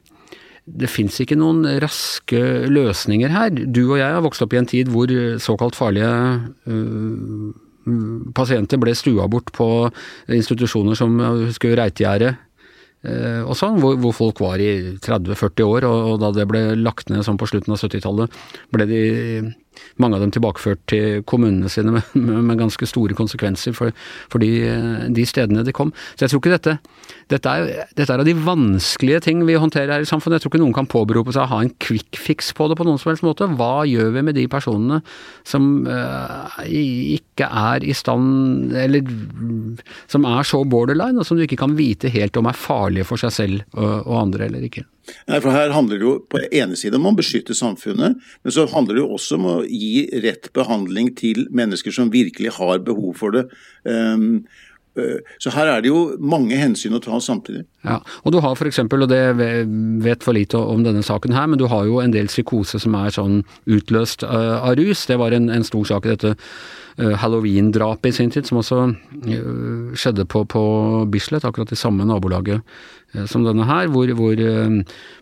det 0.69 0.85
fins 0.91 1.15
ikke 1.23 1.37
noen 1.39 1.63
raske 1.81 2.39
løsninger 2.69 3.31
her. 3.33 3.49
Du 3.49 3.87
og 3.87 3.95
jeg 3.97 4.05
har 4.05 4.21
vokst 4.21 4.43
opp 4.45 4.53
i 4.53 4.59
en 4.59 4.67
tid 4.69 4.91
hvor 4.93 5.09
såkalt 5.41 5.73
farlige 5.73 6.11
pasienter 8.37 8.77
ble 8.77 8.93
stua 8.93 9.25
bort 9.31 9.49
på 9.55 9.69
institusjoner 10.35 10.99
som 10.99 11.15
husker 11.47 11.73
Reitgjerdet 11.79 12.35
Eh, 12.37 12.48
og 12.99 13.55
sånn, 13.55 13.77
hvor, 13.79 13.95
hvor, 14.01 14.11
folk 14.11 14.41
var 14.43 14.59
i 14.59 14.97
30-40 14.99 15.63
år, 15.63 15.85
og, 15.87 15.99
og, 16.09 16.15
da 16.19 16.33
det 16.35 16.47
ble 16.49 16.63
lagt 16.75 17.11
ned 17.13 17.23
sånn 17.23 17.39
på 17.39 17.47
slutten 17.47 17.71
av 17.71 17.79
70-tallet, 17.79 18.39
ble 18.75 18.87
de 18.89 19.03
mange 20.01 20.17
av 20.17 20.23
dem 20.23 20.33
tilbakeført 20.35 20.81
til 20.91 21.23
kommunene 21.29 21.71
sine 21.71 21.93
med, 21.97 22.15
med, 22.15 22.57
ganske 22.59 22.87
store 22.89 23.15
konsekvenser 23.17 23.75
for, 23.77 23.95
for 24.31 24.43
de, 24.43 24.51
de, 25.15 25.25
stedene 25.27 25.65
de 25.65 25.75
kom. 25.75 25.93
Så 26.15 26.25
jeg 26.25 26.33
tror 26.33 26.43
ikke 26.43 26.57
dette 26.57 26.77
dette 27.29 27.51
er, 27.51 27.85
dette 27.97 28.09
er, 28.09 28.21
av 28.21 28.25
de 28.25 28.33
vanskelige 28.33 29.21
ting 29.27 29.43
vi 29.45 29.57
håndterer 29.59 29.91
her 29.93 30.05
i 30.05 30.09
samfunnet. 30.09 30.39
Jeg 30.39 30.45
tror 30.47 30.53
ikke 30.53 30.61
noen 30.63 30.75
kan 30.75 30.89
påberope 30.89 31.33
seg 31.35 31.45
å 31.45 31.51
ha 31.51 31.59
en 31.63 31.71
quick 31.81 32.17
fix 32.17 32.49
på 32.57 32.69
det 32.69 32.77
på 32.79 32.87
noen 32.87 32.97
som 33.01 33.11
helst 33.11 33.25
måte. 33.25 33.49
Hva 33.59 33.85
gjør 33.89 34.13
vi 34.15 34.23
med 34.25 34.37
de 34.37 34.47
personene 34.49 35.01
som 35.47 35.67
uh, 35.85 36.49
ikke 36.65 37.47
er 37.47 37.85
i 37.85 37.93
stand 37.95 38.73
Eller 38.77 39.05
som 40.09 40.25
er 40.27 40.47
så 40.47 40.63
borderline, 40.65 41.21
og 41.21 41.27
som 41.27 41.37
du 41.37 41.45
ikke 41.45 41.59
kan 41.61 41.77
vite 41.77 42.11
helt 42.13 42.37
om 42.39 42.49
er 42.49 42.57
farlige 42.57 43.07
for 43.07 43.21
seg 43.21 43.33
selv 43.35 43.77
og, 43.77 44.09
og 44.09 44.15
andre 44.23 44.49
eller 44.49 44.65
ikke? 44.65 44.85
Nei, 45.29 45.39
for 45.39 45.53
Her 45.53 45.73
handler 45.75 45.99
det 45.99 46.07
jo 46.07 46.15
på 46.31 46.41
ene 46.45 46.77
side 46.79 46.97
om 46.99 47.09
å 47.09 47.15
beskytte 47.17 47.57
samfunnet, 47.57 48.17
men 48.43 48.55
så 48.55 48.67
handler 48.71 48.97
det 48.97 49.03
jo 49.03 49.13
også 49.17 49.39
om 49.39 49.47
å 49.49 49.57
gi 49.65 50.07
rett 50.25 50.51
behandling 50.55 51.13
til 51.19 51.45
mennesker 51.55 51.95
som 51.95 52.11
virkelig 52.13 52.55
har 52.57 52.81
behov 52.85 53.15
for 53.19 53.35
det. 53.35 53.45
Um, 53.83 54.45
Så 55.41 55.53
her 55.55 55.69
er 55.71 55.83
det 55.83 55.91
jo 55.91 56.15
mange 56.19 56.57
hensyn 56.59 56.97
å 56.97 57.01
ta 57.03 57.19
samtidig. 57.23 57.65
Ja, 57.85 57.99
og 58.23 58.35
du 58.35 58.39
har 58.43 58.57
f.eks., 58.57 58.81
og 58.83 59.07
det 59.11 59.23
vet 60.03 60.25
for 60.25 60.35
lite 60.35 60.59
om 60.59 60.83
denne 60.85 61.03
saken 61.05 61.35
her, 61.35 61.47
men 61.47 61.61
du 61.61 61.67
har 61.71 61.87
jo 61.87 62.01
en 62.03 62.13
del 62.15 62.31
psykose 62.31 62.81
som 62.81 62.97
er 62.99 63.15
sånn 63.15 63.41
utløst 63.69 64.25
av 64.27 64.75
rus. 64.79 65.05
Det 65.09 65.19
var 65.21 65.35
en, 65.35 65.49
en 65.53 65.67
stor 65.67 65.87
sak 65.87 66.07
i 66.07 66.15
dette 66.15 66.35
halloween-drapet 66.99 68.11
i 68.11 68.17
sin 68.17 68.31
tid, 68.33 68.47
som 68.49 68.59
også 68.59 68.81
skjedde 69.95 70.25
på, 70.27 70.43
på 70.51 70.63
Bislett, 71.11 71.47
akkurat 71.47 71.71
i 71.71 71.79
samme 71.79 72.07
nabolaget 72.07 72.65
som 73.29 73.45
denne 73.45 73.65
her, 73.65 73.89
hvor, 73.89 74.11
hvor, 74.17 74.41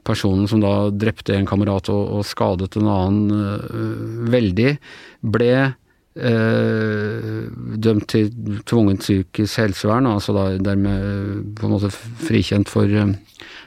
personen 0.07 0.47
som 0.49 0.61
da 0.63 0.89
drepte 0.91 1.35
en 1.35 1.47
kamerat 1.47 1.89
og, 1.93 2.17
og 2.17 2.25
skadet 2.27 2.75
en 2.79 2.89
annen 2.91 4.31
veldig, 4.31 4.73
ble 5.35 5.51
eh, 5.55 5.75
dømt 6.17 8.07
til 8.09 8.31
tvungent 8.65 9.03
psykisk 9.05 9.59
helsevern, 9.61 10.07
altså 10.09 10.33
da 10.33 10.45
dermed 10.57 11.55
på 11.57 11.67
en 11.67 11.75
måte 11.75 11.91
frikjent 11.93 12.69
for 12.71 12.89
eh, 12.89 13.13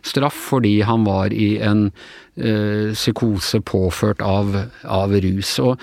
straff 0.06 0.38
fordi 0.50 0.80
han 0.86 1.04
var 1.06 1.34
i 1.34 1.58
en 1.62 1.88
eh, 2.36 2.90
psykose 2.96 3.60
påført 3.62 4.22
av, 4.24 4.54
av 4.84 5.14
rus. 5.14 5.58
Og 5.62 5.78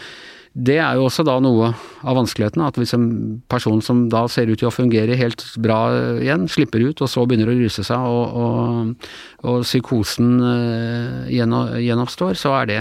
det 0.57 0.79
er 0.81 0.97
jo 0.97 1.05
også 1.05 1.21
da 1.27 1.35
noe 1.43 1.69
av 2.01 2.17
vanskeligheten, 2.17 2.63
at 2.65 2.77
hvis 2.79 2.95
en 2.97 3.07
person 3.51 3.77
som 3.85 4.07
da 4.09 4.23
ser 4.31 4.49
ut 4.49 4.57
til 4.57 4.69
å 4.71 4.73
fungere 4.73 5.17
helt 5.19 5.43
bra 5.61 5.79
igjen, 6.17 6.47
slipper 6.49 6.81
ut 6.81 7.03
og 7.03 7.11
så 7.11 7.25
begynner 7.29 7.51
å 7.51 7.57
ruse 7.59 7.85
seg 7.85 8.07
og, 8.09 8.39
og, 8.41 9.09
og 9.45 9.59
psykosen 9.67 10.31
uh, 10.41 11.27
gjenoppstår, 11.29 12.33
så 12.39 12.55
er 12.63 12.71
det 12.71 12.79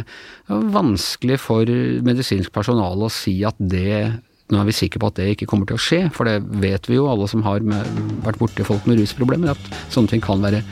vanskelig 0.48 1.36
for 1.42 1.68
medisinsk 2.06 2.54
personale 2.54 3.10
å 3.10 3.12
si 3.12 3.42
at 3.44 3.60
det 3.60 4.06
nå 4.46 4.60
er 4.60 4.68
vi 4.68 4.76
sikre 4.78 5.02
på 5.02 5.08
at 5.10 5.16
det 5.18 5.32
ikke 5.34 5.48
kommer 5.50 5.68
til 5.68 5.76
å 5.76 5.82
skje, 5.82 6.00
for 6.14 6.28
det 6.28 6.38
vet 6.62 6.86
vi 6.88 6.96
jo 6.96 7.08
alle 7.10 7.26
som 7.28 7.42
har 7.44 7.64
med, 7.66 7.98
vært 8.24 8.38
borti 8.38 8.64
folk 8.64 8.86
med 8.86 9.00
rusproblemer, 9.02 9.56
at 9.56 9.80
sånne 9.90 10.14
ting 10.14 10.22
kan 10.22 10.40
være 10.44 10.62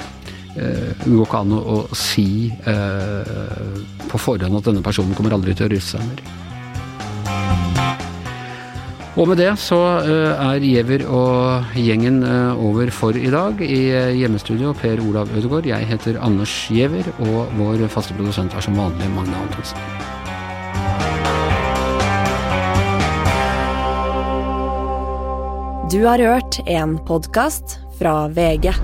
det 0.54 1.10
går 1.10 1.24
ikke 1.24 1.40
an 1.42 1.56
å 1.58 1.80
si 1.98 2.46
eh, 2.70 3.82
på 4.06 4.22
forhånd 4.22 4.60
at 4.60 4.70
denne 4.70 4.86
personen 4.86 5.18
kommer 5.18 5.34
aldri 5.34 5.56
til 5.58 5.66
å 5.66 5.74
ruse 5.74 5.96
seg 5.96 6.06
mer. 6.06 6.43
Og 9.14 9.28
med 9.30 9.38
det 9.38 9.52
så 9.62 9.78
eh, 10.02 10.42
er 10.42 10.64
Giæver 10.64 11.04
og 11.06 11.68
gjengen 11.78 12.24
eh, 12.26 12.64
over 12.66 12.90
for 12.90 13.14
i 13.14 13.30
dag. 13.30 13.60
I 13.62 13.78
eh, 13.94 14.10
hjemmestudio 14.18 14.72
Per 14.74 14.98
Olav 15.06 15.30
Ødegaard. 15.30 15.68
Jeg 15.70 15.86
heter 15.86 16.18
Anders 16.18 16.54
Giæver, 16.66 17.06
og 17.22 17.46
vår 17.54 17.86
faste 17.94 18.16
produsent 18.18 18.54
er 18.58 18.66
som 18.66 18.74
vanlig 18.74 19.06
Magne 19.14 19.38
Antonsen. 19.38 19.78
Du 25.94 26.02
har 26.08 26.18
hørt 26.18 26.58
en 26.66 26.98
podkast 27.06 27.78
fra 28.00 28.26
VG. 28.34 28.74